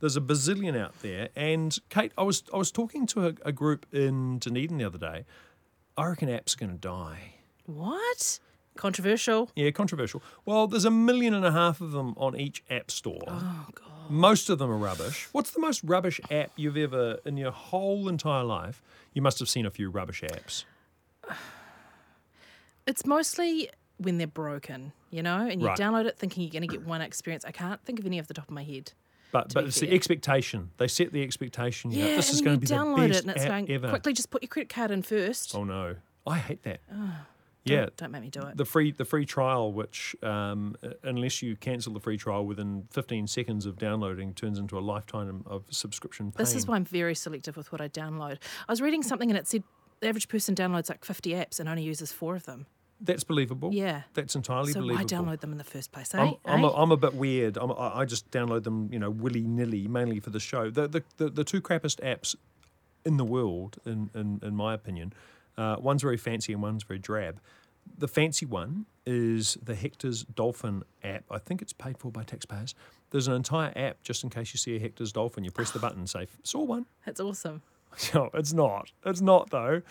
[0.00, 3.52] There's a bazillion out there, and Kate, I was I was talking to a, a
[3.52, 5.24] group in Dunedin the other day.
[5.96, 7.34] I reckon apps are going to die.
[7.66, 8.40] What?
[8.78, 9.50] Controversial.
[9.56, 10.22] Yeah, controversial.
[10.46, 13.22] Well, there's a million and a half of them on each app store.
[13.26, 13.84] Oh god.
[14.08, 15.28] Most of them are rubbish.
[15.32, 18.80] What's the most rubbish app you've ever, in your whole entire life?
[19.12, 20.64] You must have seen a few rubbish apps.
[22.86, 23.68] It's mostly
[23.98, 25.78] when they're broken, you know, and you Right.
[25.78, 27.44] download it thinking you're going to get one experience.
[27.44, 28.92] I can't think of any off the top of my head.
[29.30, 29.90] But but be it's fair.
[29.90, 30.70] the expectation.
[30.78, 31.90] They set the expectation.
[31.90, 33.48] You know, Yeah, this is going to be the download best it and it's app
[33.50, 33.88] going ever.
[33.90, 34.14] quickly.
[34.14, 35.54] Just put your credit card in first.
[35.54, 36.80] Oh no, I hate that.
[37.68, 38.56] Don't- yeah, don't make me do it.
[38.56, 42.86] the free the free trial, which um, uh, unless you cancel the free trial within
[42.90, 46.26] 15 seconds of downloading, turns into a lifetime of subscription.
[46.32, 46.34] Pain.
[46.38, 48.38] This is why I'm very selective with what I download.
[48.68, 49.62] I was reading something and it said
[50.00, 52.66] the average person downloads like 50 apps and only uses four of them.
[53.00, 53.72] That's believable.
[53.72, 54.02] Yeah.
[54.14, 55.04] that's entirely so believable.
[55.06, 56.12] why I download them in the first place?
[56.14, 56.18] Eh?
[56.18, 56.82] I'm, I'm, a, Eh?
[56.82, 57.56] I'm a bit weird.
[57.56, 60.68] I'm, I I just download them, you know, willy nilly, mainly for the show.
[60.70, 62.34] The, the the the two crappiest apps
[63.04, 65.12] in the world, in in, in my opinion,
[65.58, 67.40] uh, one's very fancy and one's very drab.
[67.98, 71.24] The fancy one is the Hector's Dolphin app.
[71.30, 72.74] I think it's paid for by taxpayers.
[73.10, 75.42] There's an entire app just in case you see a Hector's Dolphin.
[75.44, 77.62] You press the button and say, "Saw one." That's awesome.
[78.14, 78.92] No, it's not.
[79.06, 79.82] It's not though.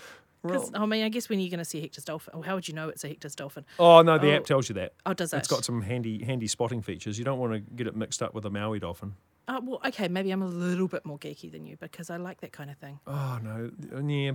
[0.47, 2.53] 'Cause, I mean, I guess when you're going to see a Hector's dolphin, oh, how
[2.55, 3.65] would you know it's a Hector's dolphin?
[3.79, 4.35] Oh no, the Oh.
[4.35, 4.93] app tells you that.
[5.05, 5.37] Oh, does it?
[5.37, 7.17] It's got some handy handy spotting features.
[7.17, 9.15] You don't want to get it mixed up with a Maui dolphin.
[9.47, 12.41] Uh, well, okay, maybe I'm a little bit more geeky than you because I like
[12.41, 12.99] that kind of thing.
[13.07, 13.71] Oh no,
[14.05, 14.31] yeah,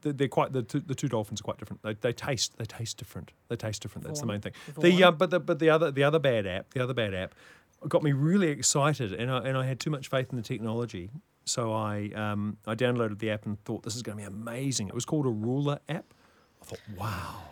[0.00, 1.82] they're, they're quite the two, the two dolphins are quite different.
[1.82, 3.32] They, they taste they taste different.
[3.48, 4.06] They taste different.
[4.06, 4.52] That's the main thing.
[4.74, 5.02] The Vaughan.
[5.02, 7.34] uh, but the but the other the other bad app the other bad app
[7.86, 11.10] got me really excited and I, and I had too much faith in the technology.
[11.44, 14.88] So I um, I downloaded the app and thought this is going to be amazing.
[14.88, 16.14] It was called a ruler app.
[16.62, 17.42] I thought wow,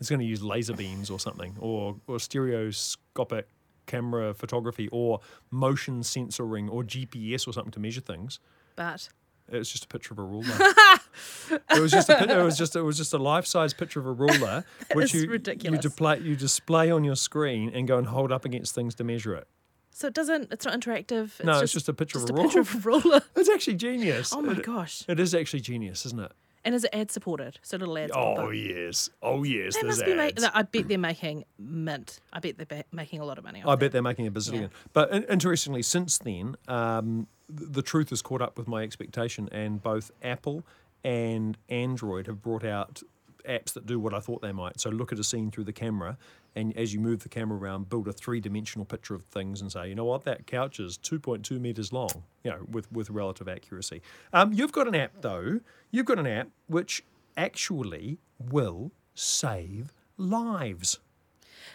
[0.00, 3.48] it's going to use laser beams or something or or stereoscopic
[3.86, 5.20] camera photography or
[5.50, 8.38] motion sensoring or GPS or something to measure things.
[8.76, 9.08] But
[9.50, 10.44] It was just a picture of a ruler.
[11.50, 14.06] it was just a it was just it was just a life size picture of
[14.06, 14.64] a ruler,
[14.94, 15.76] which you ridiculous.
[15.76, 19.04] you display you display on your screen and go and hold up against things to
[19.04, 19.46] measure it.
[19.90, 20.50] so it doesn't.
[20.52, 21.24] It's not interactive.
[21.38, 22.96] It's No, just, it's just a picture just of a a picture ruler.
[22.98, 23.20] of a ruler.
[23.36, 24.32] It's actually genius.
[24.32, 25.04] Oh my It- gosh!
[25.08, 26.32] It is actually genius, isn't it?
[26.64, 27.58] And is it ad supported?
[27.62, 28.12] So little ads.
[28.14, 29.74] Oh yes, oh yes.
[29.74, 30.40] They There's must be ads.
[30.40, 30.44] making.
[30.54, 32.20] I bet they're making mint.
[32.32, 33.60] I bet they're ba- making a lot of money.
[33.62, 33.80] Off I that.
[33.80, 34.70] bet they're making a bazillion.
[34.92, 39.48] But in- interestingly, since then, um, th- the truth has caught up with my expectation,
[39.50, 40.64] and both Apple
[41.04, 43.02] and Android have brought out
[43.48, 44.78] apps that do what I thought they might.
[44.78, 46.16] So look at a scene through the camera,
[46.54, 49.88] and as you move the camera around, build a three-dimensional picture of things, and say,
[49.88, 52.24] you know what, that couch is 2.2 meters long.
[52.44, 54.02] You know, with with relative accuracy.
[54.32, 55.60] Um, you've got an app though.
[55.90, 57.04] You've got an app which
[57.36, 60.98] actually will save lives.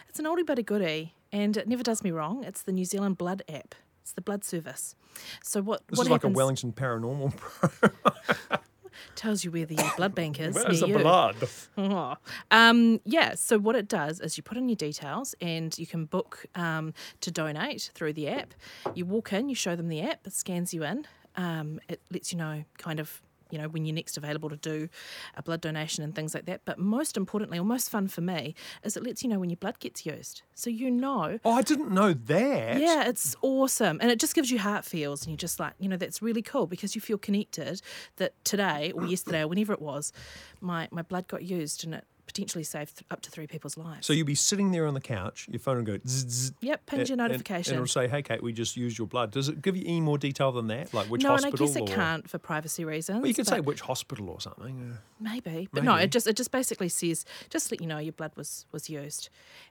[0.08, 2.44] It's an oldie but a goodie, and it never does me wrong.
[2.44, 3.74] It's the New Zealand Blood app.
[4.02, 4.94] It's the blood service.
[5.42, 5.86] So what?
[5.88, 7.32] This what is like a Wellington Paranormal
[9.14, 10.98] tells you where the blood bank is Where's the you.
[10.98, 11.36] blood?
[11.76, 12.16] Oh.
[12.50, 16.06] Um, yeah, so what it does is you put in your details and you can
[16.06, 18.54] book um, to donate through the app.
[18.94, 22.32] You walk in, you show them the app, it scans you in, um, it lets
[22.32, 23.22] you know kind of.
[23.50, 24.88] You know, when you're next available to do
[25.36, 26.62] a blood donation and things like that.
[26.64, 29.56] But most importantly, or most fun for me, is it lets you know when your
[29.56, 30.42] blood gets used.
[30.54, 32.80] So you know Oh, I didn't know that.
[32.80, 33.98] yeah, it's awesome.
[34.00, 35.22] And it just gives you heart feels.
[35.22, 37.80] And you're just like, you know, that's really cool because you feel connected
[38.16, 40.12] that today or yesterday or whenever it was,
[40.60, 44.06] my, my blood got used and it potentially saved th- up to three people's lives.
[44.06, 46.82] So you'll be sitting there on the couch, your phone will go zzz, zzz, yep,
[46.92, 47.74] your and- and- notification.
[47.74, 49.32] And, it'll say, hey, Kate, we just used your blood.
[49.32, 50.94] Does it give you any more detail than that?
[50.94, 51.66] Like which no, and I hospital?
[51.66, 51.94] guess it or...
[51.94, 53.18] can't for privacy reasons.
[53.20, 54.92] Well, you could say which hospital or something.
[54.92, 58.12] uh, maybe, but no, it just it just basically says just let you know your
[58.12, 59.30] blood was was used,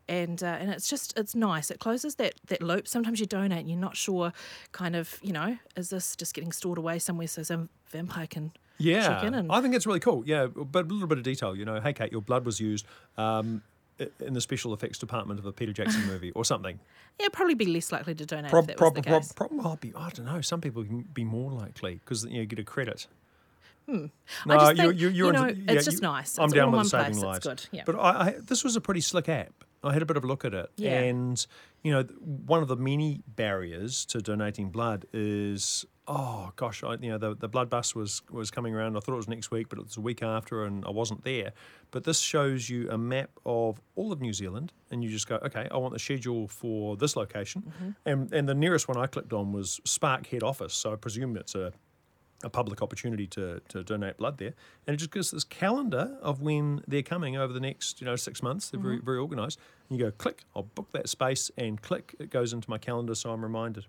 [0.10, 1.72] and uh, and it's just it's nice.
[1.72, 2.88] It closes that that loop.
[2.88, 4.34] Sometimes you donate, and you're not sure,
[4.72, 8.52] kind of, you know, is this just getting stored away somewhere so some vampire can
[8.80, 10.24] Yeah, and I think it's really cool.
[10.26, 11.56] Yeah, but a little bit of detail.
[11.56, 12.86] You know, hey, Kate, your blood was used.
[13.18, 13.62] Um,
[14.24, 16.80] in the special effects department of a Peter Jackson movie or something.
[17.20, 19.32] Yeah, probably be less likely to donate Prob, if that prob, was the prob, case.
[19.34, 20.40] prob, well, be, I don't know.
[20.42, 23.08] Some people can be more likely because you, know, get a credit.
[23.90, 24.06] Hmm.
[24.48, 26.38] I just think, you're, you're you know, into- it's just nice.
[26.38, 27.24] I'm It's down with one saving place.
[27.24, 27.38] lives.
[27.38, 27.84] It's good, yeah.
[27.88, 29.64] But I, I, this was a pretty slick app.
[29.84, 31.00] I had a bit of a look at it, Yeah.
[31.00, 31.48] and
[31.82, 37.10] you know, one of the many barriers to donating blood is oh gosh, I, you
[37.10, 38.96] know, the, the blood bus was was coming around.
[38.96, 41.24] I thought it was next week, but it was a week after, and I wasn't
[41.24, 41.52] there.
[41.92, 45.36] But this shows you a map of all of New Zealand, and you just go,
[45.44, 47.90] okay, I want the schedule for this location, Mm-hmm.
[48.06, 51.36] and and the nearest one I clicked on was Spark head office, so I presume
[51.38, 51.74] it's a
[52.44, 54.54] a public opportunity to, to donate blood there.
[54.86, 58.16] And it just gives this calendar of when they're coming over the next, you know,
[58.16, 58.70] six months.
[58.70, 59.58] They're very, very organised.
[59.90, 63.16] And you go, click, I'll book that space and click, it goes into my calendar
[63.16, 63.88] so I'm reminded.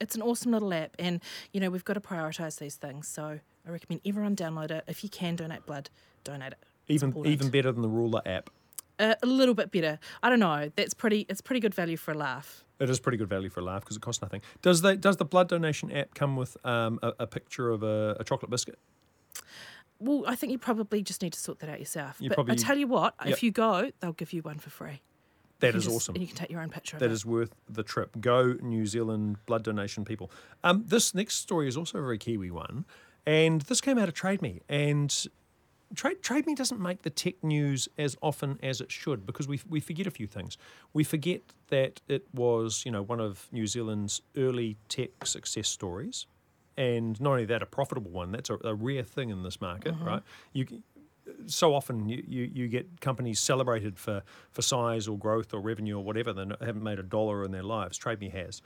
[0.00, 1.20] It's an awesome little app, and
[1.52, 3.06] you know we've got to prioritise these things.
[3.08, 4.84] So I recommend everyone download it.
[4.86, 5.90] If you can donate blood,
[6.24, 6.58] donate it.
[6.86, 7.32] It's Even important.
[7.34, 8.50] even better than the ruler app.
[8.98, 9.98] Uh, a little bit better.
[10.22, 10.70] I don't know.
[10.74, 11.26] That's pretty.
[11.28, 12.64] It's pretty good value for a laugh.
[12.80, 14.40] It is pretty good value for a laugh because it costs nothing.
[14.62, 18.16] Does the does the blood donation app come with um, a, a picture of a,
[18.20, 18.78] a chocolate biscuit?
[20.00, 22.16] Well, I think you probably just need to sort that out yourself.
[22.20, 23.32] You but probably- I tell you what, Yep.
[23.34, 25.00] if you go, they'll give you one for free.
[25.60, 26.14] That is just- awesome.
[26.14, 26.98] And you can take your own picture.
[26.98, 27.14] That of it.
[27.14, 28.20] is worth the trip.
[28.20, 30.30] Go New Zealand blood donation people.
[30.62, 32.84] Um, this next story is also a very Kiwi one,
[33.26, 34.60] and this came out of Trade Me.
[34.68, 35.14] And
[35.94, 39.60] Trade Trade Me doesn't make the tech news as often as it should because we
[39.68, 40.56] we forget a few things.
[40.92, 46.26] We forget that it was you know one of New Zealand's early tech success stories,
[46.76, 48.32] and not only that, a profitable one.
[48.32, 50.22] That's a, a rare thing in this market, right?
[50.52, 50.66] You
[51.46, 55.96] so often you, you, you get companies celebrated for, for size or growth or revenue
[55.98, 56.32] or whatever.
[56.32, 57.98] They haven't made a dollar in their lives.
[57.98, 58.62] TradeMe has.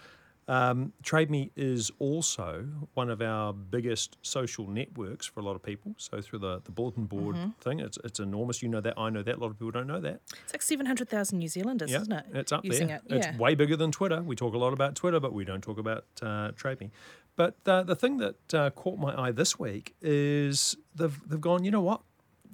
[0.48, 5.94] Um, TradeMe is also one of our biggest social networks for a lot of people.
[5.98, 8.60] So through the, the bulletin board thing, it's, it's enormous.
[8.60, 8.94] You know that.
[8.98, 9.36] I know that.
[9.36, 10.20] A lot of people don't know that.
[10.42, 12.24] It's like seven hundred thousand New Zealanders, Yeah, isn't it?
[12.34, 13.00] It's up using there.
[13.06, 13.14] It.
[13.14, 13.36] It's yeah.
[13.36, 14.20] way bigger than Twitter.
[14.20, 16.90] We talk a lot about Twitter, but we don't talk about uh, TradeMe.
[17.36, 21.64] But uh, the thing that uh, caught my eye this week is they've, they've gone,
[21.64, 22.02] you know what?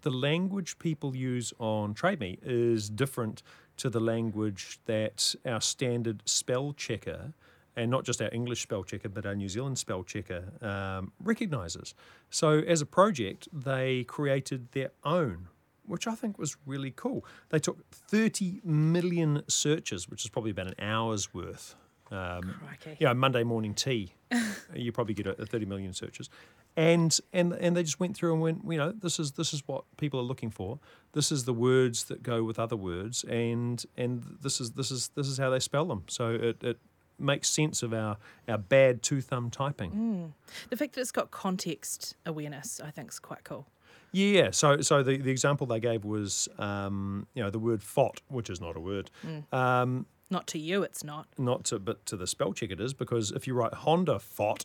[0.00, 3.42] The language people use on TradeMe is different
[3.78, 7.32] to the language that our standard spell checker,
[7.76, 11.94] and not just our English spell checker, but our New Zealand spell checker, um, recognises.
[12.30, 15.48] So as a project, they created their own
[15.88, 17.24] which I think was really cool.
[17.48, 21.74] They took 30 million searches, which is probably about an hour's worth.
[22.10, 22.96] Um, Crikey.
[23.06, 24.12] know, Monday morning tea,
[24.74, 26.30] you probably get a, a 30 million searches.
[26.78, 29.62] And, and and they just went through and went, you know, this is this is
[29.66, 30.78] what people are looking for.
[31.12, 35.08] This is the words that go with other words, and and this is this is
[35.16, 36.04] this is how they spell them.
[36.08, 36.78] So it, it
[37.18, 38.16] makes sense of our
[38.48, 40.32] our bad two thumb typing.
[40.70, 43.66] The fact that it's got context awareness, I think, is quite cool.
[44.12, 48.20] Yeah, so so the, the example they gave was um, you know the word "fot,"
[48.28, 49.10] which is not a word,
[49.52, 51.26] um, Not to you, it's not.
[51.36, 54.64] not to but to the spell check it is because if you write Honda "fot,"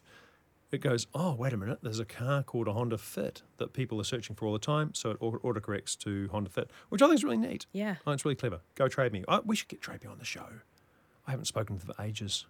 [0.73, 3.99] it goes oh wait a minute there's a car called a Honda Fit that people
[4.01, 7.15] are searching for all the time, so it autocorrects to Honda Fit, which I think
[7.15, 7.65] is really neat.
[7.71, 7.95] Yeah.
[8.05, 8.61] oh, it's really clever.
[8.75, 9.23] Go Trade Me.
[9.27, 10.47] I, we should get Trade Me on the show.
[11.27, 12.45] I haven't spoken to them for ages.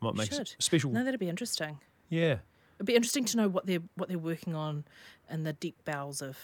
[0.00, 0.54] Might make Should.
[0.58, 0.90] a special.
[0.90, 1.78] No, that'd be interesting.
[2.08, 2.38] Yeah.
[2.76, 4.84] It'd be interesting to know what they're what they're working on
[5.30, 6.36] in the deep bowels of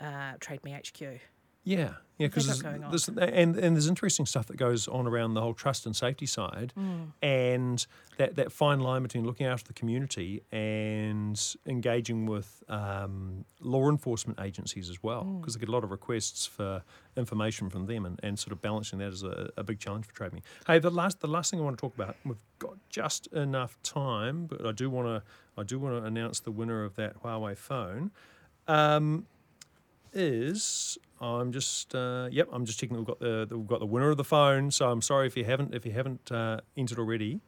[0.00, 1.20] uh, Trade Me HQ.
[1.64, 5.86] Yeah, yeah, because and and there's interesting stuff that goes on around the whole trust
[5.86, 7.12] and safety side, Mm.
[7.22, 7.86] and
[8.18, 14.40] that that fine line between looking after the community and engaging with um, law enforcement
[14.40, 15.40] agencies as well, Mm.
[15.40, 16.82] because they get a lot of requests for
[17.16, 20.14] information from them, and, and sort of balancing that is a, a big challenge for
[20.14, 20.42] Trade Me.
[20.66, 23.80] Hey, the last the last thing I want to talk about, we've got just enough
[23.84, 25.22] time, but I do want to
[25.56, 28.10] I do want to announce the winner of that Huawei phone.
[28.66, 29.26] Um,
[30.14, 33.86] is I'm just uh, yep I'm just checking that we've got the we've got the
[33.86, 34.70] winner of the phone.
[34.70, 37.40] So I'm sorry if you haven't if you haven't uh, entered already.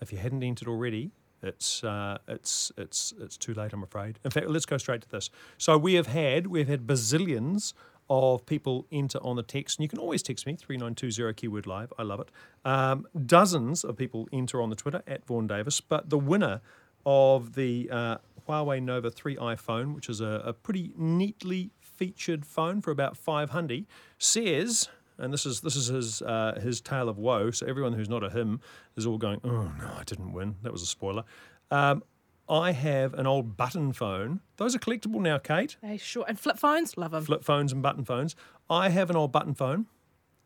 [0.00, 1.10] If you hadn't entered already,
[1.42, 3.72] it's uh, it's it's it's too late.
[3.72, 4.18] I'm afraid.
[4.24, 5.30] In fact, let's go straight to this.
[5.58, 7.72] So we have had we've had bazillions
[8.08, 11.10] of people enter on the text, and you can always text me three nine two
[11.10, 11.92] zero keyword live.
[11.98, 12.30] I love it.
[12.64, 16.60] Um, dozens of people enter on the Twitter at Vaughan Davis, but the winner
[17.04, 18.16] of the uh,
[18.48, 23.86] Huawei Nova 3i phone, which is a, a pretty neatly featured phone for about 500,
[24.18, 24.88] says,
[25.18, 27.50] and this is this is his uh, his tale of woe.
[27.50, 28.60] So everyone who's not a him
[28.96, 31.24] is all going, "Oh no, I didn't win." That was a spoiler.
[31.70, 32.02] Um,
[32.48, 34.40] I have an old button phone.
[34.56, 35.76] Those are collectible now, Kate.
[35.82, 36.24] Hey, sure.
[36.28, 37.24] And flip phones, love them.
[37.24, 38.36] Flip phones and button phones.
[38.70, 39.86] I have an old button phone,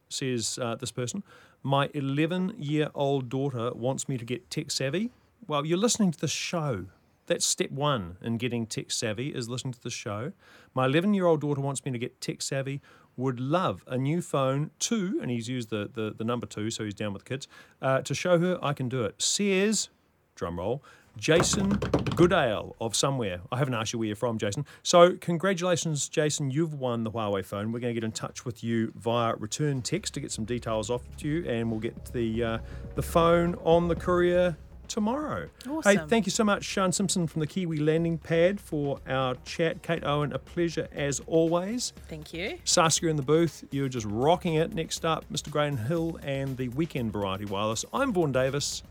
[0.08, 1.22] says uh, this person.
[1.62, 5.10] My 11 year old daughter wants me to get tech savvy.
[5.46, 6.86] Well, you're listening to the show.
[7.30, 10.32] That's step one in getting tech savvy is listening to the show.
[10.74, 12.80] My 11 year old daughter wants me to get tech savvy.
[13.16, 16.82] would love a new phone two, and he's used the, the, the number two, so
[16.82, 17.46] he's down with the kids,
[17.80, 19.22] uh, to show her I can do it.
[19.22, 19.90] Says,
[20.34, 20.82] drum roll,
[21.16, 21.68] Jason
[22.16, 23.42] Goodale of somewhere.
[23.52, 24.66] I haven't asked you where you're from, Jason.
[24.82, 26.50] So, congratulations, Jason.
[26.50, 27.70] You've won the Huawei phone.
[27.70, 30.90] We're going to get in touch with you via return text to get some details
[30.90, 32.58] off to you, and we'll get the uh,
[32.96, 34.56] the phone on the courier
[34.90, 35.48] tomorrow.
[35.84, 39.82] Hey, thank you so much, Sian Simpson from the Kiwi Landing Pad, for our chat.
[39.82, 41.94] Kate Owen, a pleasure as always.
[42.08, 42.58] Thank you.
[42.64, 44.74] Saskia in the booth, you're just rocking it.
[44.74, 45.50] Next up, Mr.
[45.50, 47.84] Graham Hill and the Weekend Variety Wireless.
[47.94, 48.82] I'm Vaughan Davis.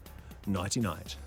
[0.47, 1.17] Nighty night.